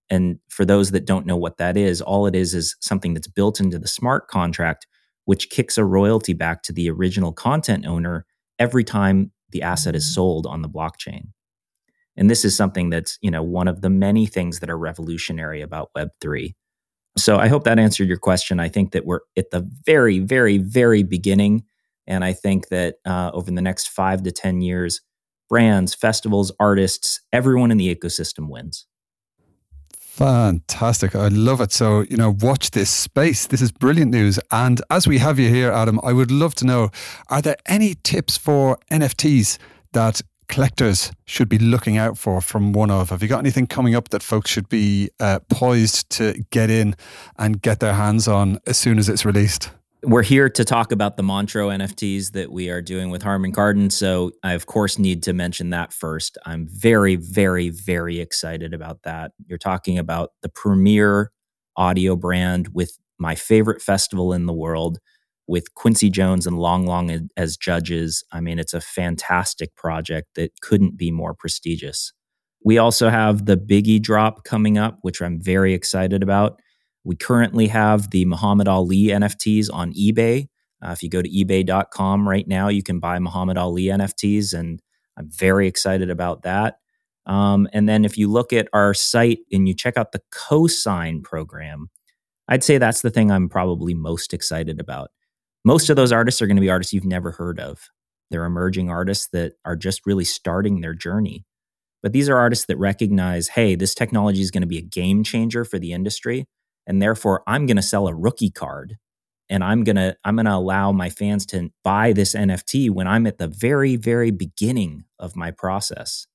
And 0.09 0.39
for 0.49 0.65
those 0.65 0.93
that 0.93 1.05
don't 1.05 1.27
know 1.27 1.37
what 1.37 1.57
that 1.59 1.77
is, 1.77 2.01
all 2.01 2.27
it 2.27 2.37
is 2.37 2.55
is 2.55 2.77
something 2.81 3.15
that's 3.15 3.27
built 3.27 3.61
into 3.61 3.79
the 3.79 3.89
smart 3.89 4.29
contract, 4.29 4.87
which 5.25 5.51
kicks 5.51 5.77
a 5.77 5.85
royalty 5.85 6.33
back 6.33 6.63
to 6.63 6.73
the 6.73 6.89
original 6.89 7.33
content 7.33 7.87
owner 7.87 8.25
every 8.59 8.85
time 8.85 9.33
the 9.57 9.63
asset 9.63 9.97
is 9.97 10.15
sold 10.15 10.47
on 10.47 10.63
the 10.63 10.69
blockchain. 10.69 11.29
And 12.17 12.31
this 12.31 12.45
is 12.45 12.57
something 12.57 12.91
that's, 12.91 13.19
you 13.21 13.31
know, 13.31 13.43
one 13.43 13.69
of 13.69 13.83
the 13.83 13.91
many 13.91 14.27
things 14.27 14.61
that 14.61 14.71
are 14.71 14.79
revolutionary 14.79 15.61
about 15.61 15.91
Web3 15.97 16.55
so 17.19 17.39
I 17.39 17.49
hope 17.49 17.65
that 17.65 17.79
answered 17.79 18.09
your 18.09 18.19
question. 18.19 18.61
I 18.61 18.69
think 18.69 18.93
that 18.93 19.07
we're 19.07 19.21
at 19.37 19.51
the 19.51 19.69
very, 19.85 20.19
very, 20.19 20.59
very 20.59 21.03
beginning. 21.03 21.65
And 22.07 22.25
I 22.25 22.33
think 22.33 22.69
that 22.69 22.97
uh, 23.07 23.31
over 23.33 23.51
the 23.51 23.63
next 23.63 23.89
five 23.89 24.23
to 24.25 24.33
10 24.33 24.61
years, 24.61 25.01
brands, 25.49 25.95
festivals, 25.95 26.53
artists, 26.61 27.21
everyone 27.33 27.71
in 27.71 27.79
the 27.79 27.95
ecosystem 27.95 28.49
wins. 28.49 28.87
Fantastic. 30.17 31.15
I 31.15 31.29
love 31.29 31.61
it. 31.61 31.73
So, 31.73 32.01
you 32.09 32.17
know, 32.17 32.37
watch 32.41 32.71
this 32.71 32.89
space. 32.89 33.47
This 33.47 33.61
is 33.61 33.71
brilliant 33.71 34.11
news. 34.11 34.41
And 34.51 34.81
as 34.89 35.07
we 35.07 35.19
have 35.19 35.39
you 35.39 35.51
here, 35.51 35.71
Adam, 35.71 36.01
I 36.03 36.15
would 36.15 36.31
love 36.31 36.55
to 36.55 36.65
know 36.65 36.89
are 37.29 37.43
there 37.43 37.59
any 37.67 37.97
tips 38.03 38.39
for 38.39 38.79
NFTs 38.91 39.59
that 39.93 40.23
collectors 40.49 41.13
should 41.27 41.51
be 41.51 41.59
looking 41.59 41.99
out 41.99 42.17
for 42.17 42.41
from 42.41 42.73
one 42.73 42.91
of? 42.91 43.11
Have 43.11 43.21
you 43.21 43.29
got 43.29 43.41
anything 43.41 43.67
coming 43.67 43.95
up 43.95 44.09
that 44.09 44.23
folks 44.23 44.49
should 44.49 44.71
be 44.71 45.11
uh, 45.21 45.41
poised 45.51 46.09
to 46.13 46.43
get 46.49 46.71
in 46.71 46.97
and 47.37 47.61
get 47.61 47.81
their 47.81 47.93
hands 47.93 48.27
on 48.27 48.59
as 48.67 48.79
soon 48.79 48.99
as 48.99 49.11
it's 49.11 49.27
released? 49.27 49.69
We're 50.07 50.23
here 50.23 50.49
to 50.49 50.65
talk 50.65 50.93
about 50.93 51.17
the 51.17 51.25
Montreux 51.25 51.67
NFTs 51.67 52.31
that 52.31 52.53
we 52.53 52.71
are 52.71 52.81
doing 52.81 53.11
with 53.11 53.25
Harman 53.25 53.51
Kardon. 53.51 53.91
So 53.91 54.31
I, 54.45 54.53
of 54.53 54.67
course, 54.67 55.01
need 55.01 55.21
to 55.25 55.33
mention 55.33 55.71
that 55.71 55.93
first. 55.93 56.39
I'm 56.47 56.69
very, 56.71 57.17
very, 57.17 57.71
very 57.71 58.21
excited 58.21 58.73
about 58.73 59.03
that. 59.03 59.33
You're 59.49 59.59
talking 59.59 59.99
about 59.99 60.31
the 60.43 60.49
premier 60.49 61.33
audio 61.77 62.15
brand 62.15 62.69
with 62.69 62.97
my 63.19 63.35
favorite 63.35 63.83
festival 63.83 64.33
in 64.33 64.47
the 64.47 64.53
world 64.53 65.01
with 65.49 65.75
Quincy 65.75 66.09
Jones 66.09 66.47
and 66.47 66.57
Lang 66.57 66.87
Lang 66.87 67.29
as 67.37 67.57
judges. 67.57 68.23
I 68.31 68.41
mean, 68.41 68.61
it's 68.61 68.75
a 68.75 68.81
fantastic 68.81 69.75
project 69.75 70.29
that 70.37 70.53
couldn't 70.61 70.97
be 70.97 71.11
more 71.11 71.35
prestigious. 71.35 72.13
We 72.65 72.79
also 72.79 73.09
have 73.09 73.47
the 73.47 73.57
Biggie 73.57 74.03
drop 74.03 74.45
coming 74.45 74.79
up, 74.79 74.99
which 75.03 75.21
I'm 75.21 75.41
very 75.41 75.75
excited 75.75 76.23
about. 76.23 76.61
We 77.07 77.17
currently 77.17 77.69
have 77.69 78.11
the 78.11 78.25
Muhammad 78.25 78.69
Ali 78.69 79.05
NFTs 79.07 79.69
on 79.73 79.93
eBay. 79.93 80.49
Uh, 80.85 80.91
if 80.91 81.03
you 81.03 81.09
go 81.09 81.23
to 81.23 81.29
ebay.com 81.29 82.29
right 82.29 82.47
now, 82.47 82.69
you 82.69 82.83
can 82.83 82.99
buy 82.99 83.19
Muhammad 83.19 83.57
Ali 83.57 83.85
NFTs, 83.85 84.53
and 84.53 84.81
I'm 85.17 85.31
very 85.31 85.67
excited 85.67 86.11
about 86.11 86.43
that. 86.43 86.79
Um, 87.25 87.69
and 87.73 87.89
then 87.89 88.05
if 88.05 88.19
you 88.19 88.31
look 88.31 88.53
at 88.53 88.69
our 88.73 88.93
site 88.93 89.39
and 89.51 89.67
you 89.67 89.75
check 89.75 89.97
out 89.97 90.13
the 90.13 90.23
cosign 90.33 91.23
program, 91.23 91.89
I'd 92.49 92.63
say 92.63 92.79
that's 92.79 93.03
the 93.03 93.11
thing 93.11 93.31
I'm 93.31 93.49
probably 93.49 93.95
most 93.95 94.35
excited 94.35 94.81
about 94.81 95.11
most 95.67 95.91
of 95.91 95.97
those 95.97 96.13
artists 96.13 96.41
are 96.41 96.47
going 96.47 96.57
to 96.57 96.61
be 96.61 96.71
artists 96.71 96.93
you've 96.93 97.05
never 97.05 97.33
heard 97.33 97.59
of. 97.59 97.91
They're 98.31 98.45
emerging 98.45 98.89
artists 98.89 99.27
that 99.33 99.55
are 99.65 99.75
just 99.75 100.07
really 100.07 100.23
starting 100.23 100.81
their 100.81 100.95
journey. 100.95 101.45
But 102.05 102.13
these 102.13 102.29
are 102.29 102.37
artists 102.37 102.67
that 102.67 102.77
recognize, 102.77 103.49
hey, 103.49 103.75
this 103.75 103.93
technology 103.93 104.41
is 104.41 104.53
going 104.53 104.61
to 104.61 104.69
be 104.69 104.79
a 104.79 104.83
game 104.83 105.25
changer 105.25 105.65
for 105.65 105.81
the 105.81 105.93
industry. 105.93 106.47
And 106.87 107.03
therefore, 107.03 107.43
I'm 107.47 107.67
going 107.67 107.77
to 107.77 107.83
sell 107.83 108.09
a 108.09 108.15
rookie 108.15 108.51
card 108.51 108.97
and 109.49 109.63
I'm 109.63 109.85
going 109.85 109.97
to 109.97 110.17
I'm 110.25 110.37
going 110.37 110.47
to 110.47 110.55
allow 110.55 110.93
my 110.93 111.11
fans 111.11 111.47
to 111.47 111.71
buy 111.85 112.13
this 112.13 112.35
NFT 112.35 112.91
when 112.91 113.07
I'm 113.07 113.27
at 113.27 113.39
the 113.39 113.49
very 113.49 113.97
very 113.97 114.31
beginning 114.31 115.05
of 115.19 115.37
my 115.37 115.51
process. 115.51 116.27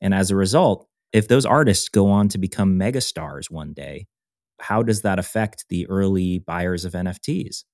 And 0.00 0.14
as 0.14 0.30
a 0.30 0.36
result, 0.36 0.86
if 1.12 1.28
those 1.28 1.44
artists 1.44 1.88
go 1.88 2.08
on 2.10 2.28
to 2.28 2.38
become 2.38 2.78
megastars 2.78 3.50
one 3.50 3.72
day, 3.72 4.06
how 4.60 4.82
does 4.82 5.02
that 5.02 5.18
affect 5.18 5.66
the 5.68 5.86
early 5.88 6.38
buyers 6.38 6.84
of 6.84 6.92
NFTs? 6.92 7.64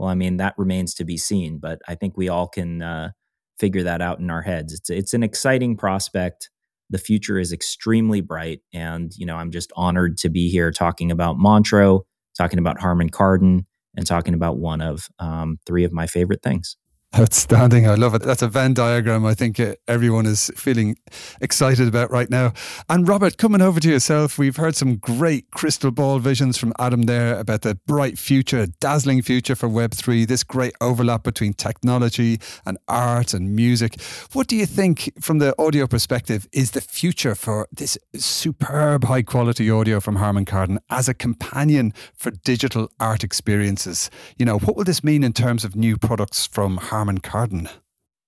well, 0.00 0.08
I 0.08 0.14
mean, 0.14 0.38
that 0.38 0.54
remains 0.56 0.94
to 0.94 1.04
be 1.04 1.18
seen, 1.18 1.58
but 1.58 1.78
I 1.86 1.94
think 1.94 2.16
we 2.16 2.30
all 2.30 2.48
can 2.48 2.80
uh, 2.80 3.10
figure 3.58 3.82
that 3.82 4.00
out 4.00 4.18
in 4.18 4.30
our 4.30 4.40
heads. 4.40 4.72
It's 4.72 4.88
it's 4.88 5.12
an 5.12 5.22
exciting 5.22 5.76
prospect. 5.76 6.48
The 6.90 6.98
future 6.98 7.38
is 7.38 7.52
extremely 7.52 8.20
bright, 8.20 8.60
and 8.72 9.12
you 9.16 9.24
know, 9.24 9.36
I'm 9.36 9.50
just 9.50 9.72
honored 9.76 10.18
to 10.18 10.28
be 10.28 10.50
here 10.50 10.70
talking 10.70 11.10
about 11.10 11.38
Montreux, 11.38 12.00
talking 12.36 12.58
about 12.58 12.80
Harman 12.80 13.10
Kardon, 13.10 13.64
and 13.96 14.06
talking 14.06 14.34
about 14.34 14.58
one 14.58 14.80
of 14.80 15.08
um, 15.18 15.58
three 15.66 15.84
of 15.84 15.92
my 15.92 16.06
favorite 16.06 16.42
things. 16.42 16.76
Outstanding. 17.18 17.88
I 17.88 17.96
love 17.96 18.14
it. 18.14 18.22
That's 18.22 18.40
a 18.40 18.46
Venn 18.46 18.72
diagram 18.72 19.26
I 19.26 19.34
think 19.34 19.58
uh, 19.58 19.74
everyone 19.88 20.26
is 20.26 20.48
feeling 20.54 20.94
excited 21.40 21.88
about 21.88 22.08
right 22.12 22.30
now. 22.30 22.52
And 22.88 23.08
Robert, 23.08 23.36
coming 23.36 23.60
over 23.60 23.80
to 23.80 23.90
yourself, 23.90 24.38
we've 24.38 24.54
heard 24.54 24.76
some 24.76 24.94
great 24.94 25.50
crystal 25.50 25.90
ball 25.90 26.20
visions 26.20 26.56
from 26.56 26.72
Adam 26.78 27.02
there 27.02 27.36
about 27.36 27.62
the 27.62 27.74
bright 27.84 28.16
future, 28.16 28.68
dazzling 28.78 29.22
future 29.22 29.56
for 29.56 29.68
Web3, 29.68 30.28
this 30.28 30.44
great 30.44 30.72
overlap 30.80 31.24
between 31.24 31.52
technology 31.52 32.38
and 32.64 32.78
art 32.86 33.34
and 33.34 33.56
music. 33.56 34.00
What 34.32 34.46
do 34.46 34.54
you 34.54 34.64
think, 34.64 35.10
from 35.20 35.40
the 35.40 35.52
audio 35.60 35.88
perspective, 35.88 36.46
is 36.52 36.70
the 36.70 36.80
future 36.80 37.34
for 37.34 37.66
this 37.72 37.98
superb 38.14 39.02
high 39.02 39.22
quality 39.22 39.68
audio 39.68 39.98
from 39.98 40.14
Harman 40.14 40.44
Kardon 40.44 40.78
as 40.90 41.08
a 41.08 41.14
companion 41.14 41.92
for 42.14 42.30
digital 42.30 42.88
art 43.00 43.24
experiences? 43.24 44.10
You 44.38 44.46
know, 44.46 44.60
what 44.60 44.76
will 44.76 44.84
this 44.84 45.02
mean 45.02 45.24
in 45.24 45.32
terms 45.32 45.64
of 45.64 45.74
new 45.74 45.96
products 45.96 46.46
from 46.46 46.76
Harman? 46.76 46.99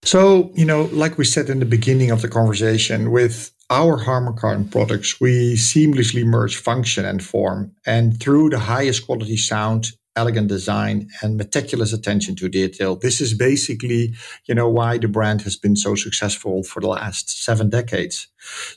So, 0.05 0.51
you 0.55 0.65
know, 0.65 0.85
like 0.93 1.17
we 1.17 1.25
said 1.25 1.49
in 1.49 1.61
the 1.61 1.65
beginning 1.65 2.11
of 2.11 2.23
the 2.23 2.29
conversation, 2.29 3.13
with 3.13 3.53
our 3.71 3.97
Harman 3.97 4.35
Kardon 4.35 4.71
products, 4.71 5.21
we 5.21 5.55
seamlessly 5.55 6.25
merge 6.25 6.57
function 6.57 7.05
and 7.05 7.23
form. 7.23 7.73
And 7.87 8.21
through 8.21 8.51
the 8.51 8.59
highest 8.59 9.07
quality 9.07 9.37
sound, 9.37 9.93
elegant 10.17 10.49
design, 10.49 11.09
and 11.23 11.37
meticulous 11.37 11.93
attention 11.93 12.35
to 12.37 12.49
detail, 12.49 12.97
this 12.97 13.21
is 13.21 13.33
basically, 13.33 14.15
you 14.47 14.55
know, 14.55 14.69
why 14.69 14.99
the 14.99 15.09
brand 15.09 15.43
has 15.43 15.57
been 15.57 15.77
so 15.77 15.95
successful 15.95 16.63
for 16.65 16.81
the 16.81 16.89
last 16.89 17.45
seven 17.45 17.71
decades. 17.71 18.29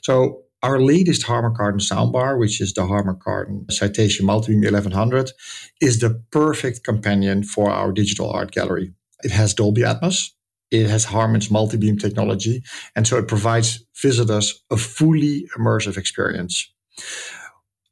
So, 0.02 0.42
our 0.62 0.80
latest 0.80 1.24
Harman 1.24 1.54
Kardon 1.54 1.80
soundbar, 1.80 2.38
which 2.38 2.60
is 2.60 2.72
the 2.72 2.86
Harman 2.86 3.16
Kardon 3.16 3.70
Citation 3.70 4.26
Multibeam 4.26 4.64
1100, 4.64 5.32
is 5.80 6.00
the 6.00 6.22
perfect 6.30 6.82
companion 6.82 7.42
for 7.42 7.70
our 7.70 7.92
digital 7.92 8.30
art 8.30 8.52
gallery. 8.52 8.94
It 9.22 9.30
has 9.30 9.54
Dolby 9.54 9.82
Atmos. 9.82 10.30
It 10.70 10.88
has 10.88 11.04
Harman's 11.04 11.50
multi-beam 11.50 11.98
technology. 11.98 12.62
And 12.94 13.06
so 13.06 13.18
it 13.18 13.28
provides 13.28 13.84
visitors 14.00 14.62
a 14.70 14.76
fully 14.76 15.48
immersive 15.56 15.96
experience. 15.96 16.72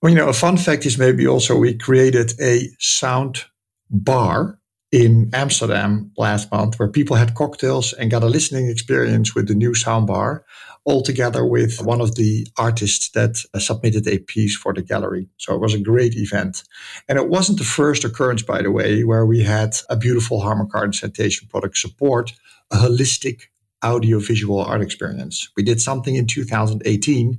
Well, 0.02 0.10
you 0.10 0.18
know, 0.18 0.28
a 0.28 0.34
fun 0.34 0.56
fact 0.56 0.84
is 0.84 0.98
maybe 0.98 1.26
also 1.26 1.56
we 1.56 1.74
created 1.74 2.34
a 2.40 2.68
sound 2.78 3.44
bar 3.90 4.58
in 4.92 5.30
Amsterdam 5.32 6.10
last 6.16 6.52
month 6.52 6.78
where 6.78 6.88
people 6.88 7.16
had 7.16 7.34
cocktails 7.34 7.92
and 7.94 8.10
got 8.10 8.22
a 8.22 8.28
listening 8.28 8.68
experience 8.68 9.34
with 9.34 9.48
the 9.48 9.54
new 9.54 9.72
soundbar 9.72 10.42
all 10.84 11.02
together 11.02 11.44
with 11.44 11.80
one 11.82 12.00
of 12.00 12.14
the 12.14 12.46
artists 12.58 13.10
that 13.10 13.38
uh, 13.54 13.58
submitted 13.58 14.06
a 14.06 14.18
piece 14.18 14.56
for 14.56 14.74
the 14.74 14.82
gallery. 14.82 15.28
So 15.38 15.54
it 15.54 15.60
was 15.60 15.74
a 15.74 15.80
great 15.80 16.14
event. 16.14 16.62
And 17.08 17.18
it 17.18 17.28
wasn't 17.28 17.58
the 17.58 17.64
first 17.64 18.04
occurrence, 18.04 18.42
by 18.42 18.62
the 18.62 18.70
way, 18.70 19.02
where 19.02 19.24
we 19.24 19.42
had 19.42 19.76
a 19.88 19.96
beautiful 19.96 20.40
Harman 20.40 20.68
Kardon 20.68 20.94
citation 20.94 21.48
product 21.48 21.78
support 21.78 22.32
a 22.70 22.76
holistic 22.76 23.42
audio-visual 23.82 24.58
art 24.58 24.80
experience. 24.80 25.50
We 25.56 25.62
did 25.62 25.80
something 25.80 26.14
in 26.14 26.26
2018 26.26 27.38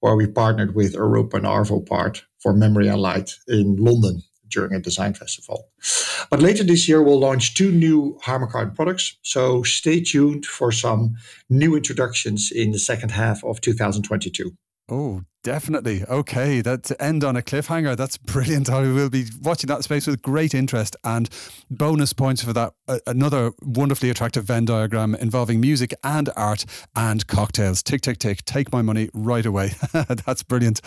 where 0.00 0.14
we 0.14 0.26
partnered 0.26 0.74
with 0.74 0.94
Europa 0.94 1.38
and 1.38 1.46
Arvo 1.46 1.84
Part 1.84 2.24
for 2.38 2.52
Memory 2.52 2.88
and 2.88 3.00
Light 3.00 3.32
in 3.48 3.76
London 3.76 4.22
during 4.48 4.72
a 4.74 4.80
design 4.80 5.14
festival. 5.14 5.68
But 6.30 6.42
later 6.42 6.64
this 6.64 6.88
year, 6.88 7.02
we'll 7.02 7.20
launch 7.20 7.54
two 7.54 7.70
new 7.70 8.18
Harman 8.22 8.72
products. 8.74 9.16
So 9.22 9.62
stay 9.62 10.00
tuned 10.00 10.46
for 10.46 10.72
some 10.72 11.16
new 11.48 11.76
introductions 11.76 12.50
in 12.50 12.72
the 12.72 12.78
second 12.78 13.10
half 13.10 13.44
of 13.44 13.60
2022. 13.60 14.52
Oh, 14.88 15.22
definitely. 15.46 16.02
Okay, 16.08 16.60
that 16.60 16.82
to 16.82 17.00
end 17.00 17.22
on 17.22 17.36
a 17.36 17.40
cliffhanger. 17.40 17.96
That's 17.96 18.16
brilliant. 18.16 18.68
I 18.68 18.80
will 18.80 19.08
be 19.08 19.26
watching 19.40 19.68
that 19.68 19.84
space 19.84 20.08
with 20.08 20.20
great 20.20 20.54
interest 20.54 20.96
and 21.04 21.30
bonus 21.70 22.12
points 22.12 22.42
for 22.42 22.52
that. 22.52 22.72
Another 23.06 23.52
wonderfully 23.62 24.10
attractive 24.10 24.42
Venn 24.42 24.64
diagram 24.64 25.14
involving 25.14 25.60
music 25.60 25.94
and 26.02 26.30
art 26.34 26.64
and 26.96 27.24
cocktails. 27.28 27.80
Tick, 27.84 28.00
tick, 28.00 28.18
tick. 28.18 28.44
Take 28.44 28.72
my 28.72 28.82
money 28.82 29.08
right 29.14 29.46
away. 29.46 29.70
That's 29.92 30.42
brilliant. 30.42 30.80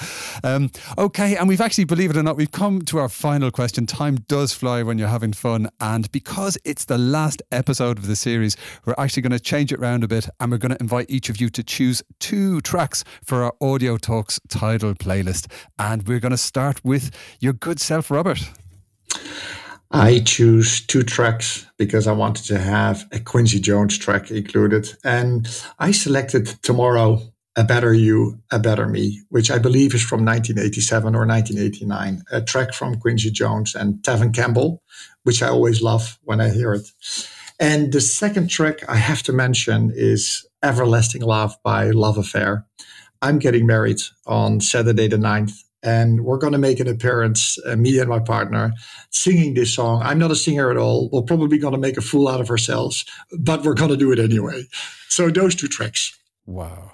Um, 0.44 0.72
okay, 0.98 1.38
and 1.38 1.48
we've 1.48 1.62
actually, 1.62 1.86
believe 1.86 2.10
it 2.10 2.18
or 2.18 2.24
not, 2.24 2.36
we've 2.36 2.52
come 2.52 2.82
to 2.82 2.98
our 2.98 3.08
final 3.08 3.52
question. 3.52 3.86
Time 3.86 4.16
does 4.28 4.52
fly 4.52 4.84
when 4.84 4.98
you're 4.98 5.08
having 5.08 5.32
fun, 5.32 5.70
and 5.80 6.12
because 6.12 6.58
it's 6.66 6.84
the 6.84 6.98
last 6.98 7.42
episode 7.54 7.98
of 7.98 8.08
the 8.08 8.16
series, 8.18 8.58
we're 8.86 8.96
actually 8.98 9.22
going 9.22 9.32
to 9.32 9.40
change 9.40 9.72
it 9.72 9.80
around 9.80 10.04
a 10.04 10.08
bit, 10.10 10.28
and 10.42 10.52
we're 10.52 10.58
going 10.58 10.76
to 10.76 10.82
invite 10.82 11.06
each 11.10 11.30
of 11.30 11.40
you 11.40 11.50
to 11.50 11.64
choose 11.64 12.04
two 12.20 12.60
tracks 12.60 13.06
for 13.24 13.44
our 13.44 13.54
audio 13.62 13.96
talks 13.96 14.38
title 14.50 14.94
playlist. 14.94 15.48
And 15.78 16.08
we're 16.08 16.20
going 16.20 16.32
to 16.32 16.38
start 16.38 16.82
with 16.84 17.12
your 17.40 17.54
good 17.54 17.80
self, 17.80 18.12
Robert. 18.12 18.50
I 19.92 20.20
choose 20.20 20.86
two 20.86 21.04
tracks 21.04 21.66
because 21.78 22.06
I 22.06 22.12
wanted 22.12 22.46
to 22.46 22.60
have 22.60 23.08
a 23.12 23.20
Quincy 23.20 23.60
Jones 23.60 23.98
track 23.98 24.30
included. 24.30 24.88
And 25.04 25.48
I 25.80 25.92
selected 25.92 26.46
Tomorrow, 26.62 27.22
A 27.56 27.64
Better 27.64 27.94
You, 27.94 28.40
A 28.52 28.60
Better 28.60 28.88
Me, 28.88 29.22
which 29.30 29.50
I 29.50 29.58
believe 29.58 29.96
is 29.96 30.04
from 30.04 30.24
1987 30.24 31.16
or 31.16 31.26
1989, 31.26 32.24
a 32.32 32.42
track 32.42 32.74
from 32.74 33.00
Quincy 33.00 33.32
Jones 33.32 33.74
and 33.74 33.96
Tevin 34.04 34.34
Campbell, 34.34 34.84
which 35.24 35.42
I 35.42 35.48
always 35.48 35.82
love 35.82 36.20
when 36.24 36.40
I 36.40 36.50
hear 36.50 36.74
it. 36.74 36.88
And 37.60 37.92
the 37.92 38.02
second 38.02 38.50
track 38.50 38.88
I 38.88 38.96
have 38.96 39.24
to 39.24 39.34
mention 39.34 39.92
is 39.94 40.46
Everlasting 40.62 41.24
Love 41.24 41.58
by 41.64 41.90
Love 41.90 42.18
Affair. 42.18 42.66
I'm 43.22 43.40
getting 43.40 43.66
married 43.66 44.00
on 44.26 44.62
Saturday 44.62 45.08
the 45.08 45.18
9th, 45.18 45.54
and 45.84 46.24
we're 46.24 46.38
going 46.38 46.54
to 46.54 46.60
make 46.60 46.80
an 46.80 46.88
appearance, 46.88 47.58
uh, 47.66 47.76
me 47.76 48.00
and 48.00 48.10
my 48.10 48.20
partner, 48.20 48.74
singing 49.12 49.54
this 49.54 49.74
song. 49.74 50.02
I'm 50.04 50.20
not 50.20 50.32
a 50.32 50.36
singer 50.36 50.72
at 50.72 50.78
all. 50.78 51.10
We're 51.12 51.22
probably 51.22 51.58
going 51.58 51.74
to 51.74 51.80
make 51.80 51.98
a 51.98 52.02
fool 52.02 52.28
out 52.28 52.42
of 52.42 52.50
ourselves, 52.50 53.06
but 53.38 53.64
we're 53.64 53.74
going 53.74 53.92
to 53.92 53.98
do 53.98 54.12
it 54.12 54.20
anyway. 54.20 54.64
So, 55.10 55.30
those 55.30 55.56
two 55.56 55.68
tracks. 55.68 56.18
Wow. 56.46 56.92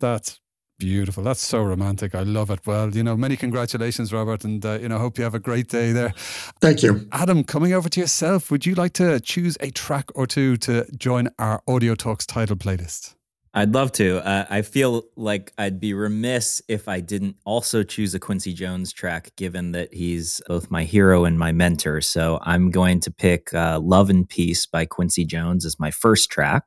That's 0.00 0.40
beautiful. 0.78 1.22
That's 1.22 1.44
so 1.44 1.62
romantic. 1.62 2.14
I 2.14 2.22
love 2.22 2.50
it. 2.50 2.66
Well, 2.66 2.90
you 2.90 3.04
know, 3.04 3.16
many 3.16 3.36
congratulations, 3.36 4.12
Robert, 4.12 4.44
and 4.44 4.64
uh, 4.64 4.78
you 4.80 4.88
know, 4.88 4.98
hope 4.98 5.18
you 5.18 5.24
have 5.24 5.34
a 5.34 5.38
great 5.38 5.68
day 5.68 5.92
there. 5.92 6.12
Thank 6.60 6.82
you, 6.82 7.06
Adam. 7.12 7.44
Coming 7.44 7.72
over 7.72 7.88
to 7.88 8.00
yourself, 8.00 8.50
would 8.50 8.66
you 8.66 8.74
like 8.74 8.94
to 8.94 9.20
choose 9.20 9.56
a 9.60 9.70
track 9.70 10.10
or 10.14 10.26
two 10.26 10.56
to 10.58 10.86
join 10.96 11.28
our 11.38 11.62
Audio 11.68 11.94
Talks 11.94 12.26
title 12.26 12.56
playlist? 12.56 13.14
I'd 13.52 13.74
love 13.74 13.90
to. 13.92 14.24
Uh, 14.24 14.46
I 14.48 14.62
feel 14.62 15.06
like 15.16 15.52
I'd 15.58 15.80
be 15.80 15.92
remiss 15.92 16.62
if 16.68 16.86
I 16.86 17.00
didn't 17.00 17.36
also 17.44 17.82
choose 17.82 18.14
a 18.14 18.20
Quincy 18.20 18.52
Jones 18.54 18.92
track, 18.92 19.32
given 19.36 19.72
that 19.72 19.92
he's 19.92 20.40
both 20.46 20.70
my 20.70 20.84
hero 20.84 21.24
and 21.24 21.36
my 21.36 21.50
mentor. 21.50 22.00
So 22.00 22.38
I'm 22.42 22.70
going 22.70 23.00
to 23.00 23.10
pick 23.10 23.52
uh, 23.52 23.80
Love 23.80 24.08
and 24.08 24.28
Peace 24.28 24.66
by 24.66 24.86
Quincy 24.86 25.24
Jones 25.24 25.66
as 25.66 25.80
my 25.80 25.90
first 25.90 26.30
track. 26.30 26.62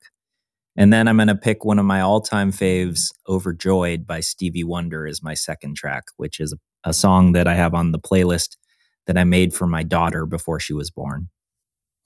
And 0.75 0.91
then 0.91 1.07
I'm 1.07 1.17
going 1.17 1.27
to 1.27 1.35
pick 1.35 1.63
one 1.63 1.79
of 1.79 1.85
my 1.85 2.01
all 2.01 2.19
time 2.19 2.51
faves, 2.51 3.13
Overjoyed 3.29 4.05
by 4.05 4.19
Stevie 4.19 4.65
Wonder, 4.65 5.07
as 5.07 5.23
my 5.23 5.35
second 5.35 5.77
track, 5.77 6.05
which 6.17 6.41
is 6.41 6.51
a, 6.51 6.89
a 6.89 6.93
song 6.93 7.31
that 7.31 7.47
I 7.47 7.53
have 7.53 7.73
on 7.73 7.93
the 7.93 7.99
playlist 7.99 8.57
that 9.05 9.17
I 9.17 9.23
made 9.23 9.53
for 9.53 9.67
my 9.67 9.83
daughter 9.83 10.25
before 10.25 10.59
she 10.59 10.73
was 10.73 10.91
born. 10.91 11.29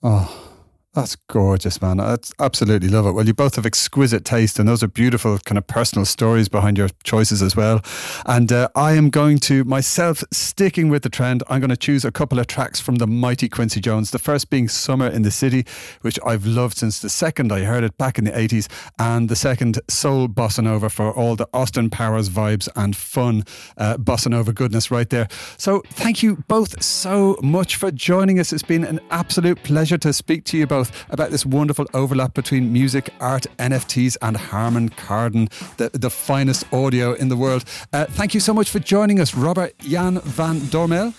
Oh, 0.02 0.57
that's 0.98 1.14
gorgeous, 1.28 1.80
man. 1.80 2.00
I 2.00 2.16
absolutely 2.40 2.88
love 2.88 3.06
it. 3.06 3.12
Well, 3.12 3.24
you 3.24 3.32
both 3.32 3.54
have 3.54 3.64
exquisite 3.64 4.24
taste, 4.24 4.58
and 4.58 4.68
those 4.68 4.82
are 4.82 4.88
beautiful, 4.88 5.38
kind 5.38 5.56
of 5.56 5.64
personal 5.68 6.04
stories 6.04 6.48
behind 6.48 6.76
your 6.76 6.88
choices 7.04 7.40
as 7.40 7.54
well. 7.54 7.82
And 8.26 8.50
uh, 8.50 8.68
I 8.74 8.94
am 8.94 9.08
going 9.08 9.38
to 9.40 9.62
myself, 9.62 10.24
sticking 10.32 10.88
with 10.88 11.04
the 11.04 11.08
trend, 11.08 11.44
I'm 11.48 11.60
going 11.60 11.70
to 11.70 11.76
choose 11.76 12.04
a 12.04 12.10
couple 12.10 12.40
of 12.40 12.48
tracks 12.48 12.80
from 12.80 12.96
the 12.96 13.06
mighty 13.06 13.48
Quincy 13.48 13.80
Jones. 13.80 14.10
The 14.10 14.18
first 14.18 14.50
being 14.50 14.66
Summer 14.68 15.06
in 15.06 15.22
the 15.22 15.30
City, 15.30 15.64
which 16.00 16.18
I've 16.26 16.44
loved 16.44 16.78
since 16.78 16.98
the 16.98 17.08
second 17.08 17.52
I 17.52 17.60
heard 17.60 17.84
it 17.84 17.96
back 17.96 18.18
in 18.18 18.24
the 18.24 18.32
80s, 18.32 18.66
and 18.98 19.28
the 19.28 19.36
second, 19.36 19.78
Soul 19.88 20.26
Bossa 20.26 20.64
Nova 20.64 20.90
for 20.90 21.12
all 21.12 21.36
the 21.36 21.48
Austin 21.54 21.90
Powers 21.90 22.28
vibes 22.28 22.68
and 22.74 22.96
fun 22.96 23.44
uh, 23.76 23.98
Bossa 23.98 24.30
Nova 24.30 24.52
goodness 24.52 24.90
right 24.90 25.08
there. 25.10 25.28
So, 25.58 25.82
thank 25.90 26.24
you 26.24 26.42
both 26.48 26.82
so 26.82 27.36
much 27.40 27.76
for 27.76 27.92
joining 27.92 28.40
us. 28.40 28.52
It's 28.52 28.64
been 28.64 28.84
an 28.84 28.98
absolute 29.10 29.62
pleasure 29.62 29.98
to 29.98 30.12
speak 30.12 30.44
to 30.46 30.58
you 30.58 30.66
both 30.66 30.87
both 30.88 31.12
about 31.12 31.30
this 31.30 31.44
wonderful 31.46 31.86
overlap 31.94 32.34
between 32.34 32.72
music, 32.72 33.10
art, 33.20 33.46
NFTs, 33.58 34.16
and 34.22 34.36
Harman 34.36 34.90
Kardon, 34.90 35.48
the, 35.76 35.90
the 35.92 36.10
finest 36.10 36.64
audio 36.72 37.14
in 37.14 37.28
the 37.28 37.36
world. 37.36 37.64
Uh, 37.92 38.06
thank 38.06 38.34
you 38.34 38.40
so 38.40 38.54
much 38.54 38.70
for 38.70 38.78
joining 38.78 39.20
us, 39.20 39.34
Robert 39.34 39.76
Jan 39.78 40.20
van 40.20 40.60
Dormael. 40.70 41.12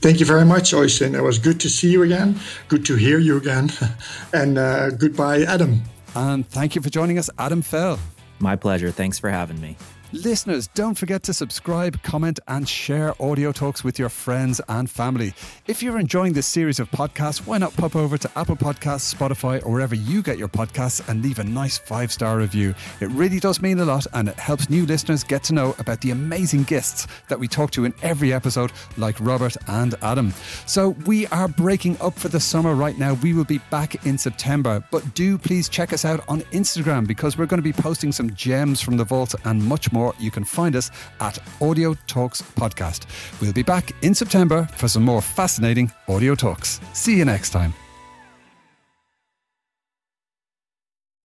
Thank 0.00 0.20
you 0.20 0.26
very 0.26 0.44
much, 0.44 0.72
Oystein. 0.72 1.14
It 1.14 1.22
was 1.22 1.38
good 1.38 1.60
to 1.60 1.68
see 1.68 1.90
you 1.90 2.02
again, 2.02 2.38
good 2.68 2.84
to 2.86 2.96
hear 2.96 3.18
you 3.18 3.36
again, 3.36 3.70
and 4.32 4.58
uh, 4.58 4.90
goodbye, 4.90 5.42
Adam. 5.42 5.82
And 6.14 6.48
thank 6.48 6.74
you 6.74 6.82
for 6.82 6.90
joining 6.90 7.18
us, 7.18 7.30
Adam 7.38 7.62
Fell. 7.62 7.98
My 8.38 8.56
pleasure. 8.56 8.90
Thanks 8.90 9.18
for 9.18 9.30
having 9.30 9.60
me. 9.60 9.76
Listeners, 10.12 10.68
don't 10.68 10.94
forget 10.94 11.24
to 11.24 11.34
subscribe, 11.34 12.00
comment, 12.04 12.38
and 12.46 12.68
share 12.68 13.20
Audio 13.20 13.50
Talks 13.50 13.82
with 13.82 13.98
your 13.98 14.08
friends 14.08 14.60
and 14.68 14.88
family. 14.88 15.34
If 15.66 15.82
you're 15.82 15.98
enjoying 15.98 16.32
this 16.32 16.46
series 16.46 16.78
of 16.78 16.88
podcasts, 16.92 17.44
why 17.44 17.58
not 17.58 17.76
pop 17.76 17.96
over 17.96 18.16
to 18.16 18.30
Apple 18.36 18.54
Podcasts, 18.54 19.12
Spotify, 19.12 19.60
or 19.66 19.72
wherever 19.72 19.96
you 19.96 20.22
get 20.22 20.38
your 20.38 20.46
podcasts 20.46 21.06
and 21.08 21.24
leave 21.24 21.40
a 21.40 21.44
nice 21.44 21.76
five 21.76 22.12
star 22.12 22.38
review? 22.38 22.72
It 23.00 23.08
really 23.10 23.40
does 23.40 23.60
mean 23.60 23.80
a 23.80 23.84
lot 23.84 24.06
and 24.12 24.28
it 24.28 24.36
helps 24.36 24.70
new 24.70 24.86
listeners 24.86 25.24
get 25.24 25.42
to 25.44 25.54
know 25.54 25.74
about 25.80 26.00
the 26.02 26.12
amazing 26.12 26.62
guests 26.62 27.08
that 27.28 27.40
we 27.40 27.48
talk 27.48 27.72
to 27.72 27.84
in 27.84 27.92
every 28.02 28.32
episode, 28.32 28.70
like 28.96 29.16
Robert 29.18 29.56
and 29.66 29.96
Adam. 30.02 30.32
So 30.66 30.90
we 31.04 31.26
are 31.28 31.48
breaking 31.48 32.00
up 32.00 32.14
for 32.14 32.28
the 32.28 32.40
summer 32.40 32.76
right 32.76 32.96
now. 32.96 33.14
We 33.14 33.32
will 33.32 33.44
be 33.44 33.58
back 33.70 34.06
in 34.06 34.18
September, 34.18 34.84
but 34.92 35.14
do 35.14 35.36
please 35.36 35.68
check 35.68 35.92
us 35.92 36.04
out 36.04 36.22
on 36.28 36.42
Instagram 36.52 37.08
because 37.08 37.36
we're 37.36 37.46
going 37.46 37.58
to 37.58 37.62
be 37.62 37.72
posting 37.72 38.12
some 38.12 38.32
gems 38.34 38.80
from 38.80 38.96
the 38.96 39.04
vault 39.04 39.34
and 39.44 39.60
much 39.64 39.90
more 39.96 40.05
more, 40.06 40.14
you 40.18 40.30
can 40.30 40.44
find 40.44 40.76
us 40.76 40.90
at 41.20 41.38
Audio 41.60 41.94
Talks 42.06 42.42
Podcast. 42.42 43.06
We'll 43.40 43.52
be 43.52 43.62
back 43.62 43.92
in 44.02 44.14
September 44.14 44.68
for 44.76 44.88
some 44.88 45.04
more 45.04 45.22
fascinating 45.22 45.90
audio 46.08 46.34
talks. 46.34 46.80
See 46.92 47.16
you 47.16 47.24
next 47.24 47.50
time. 47.50 47.85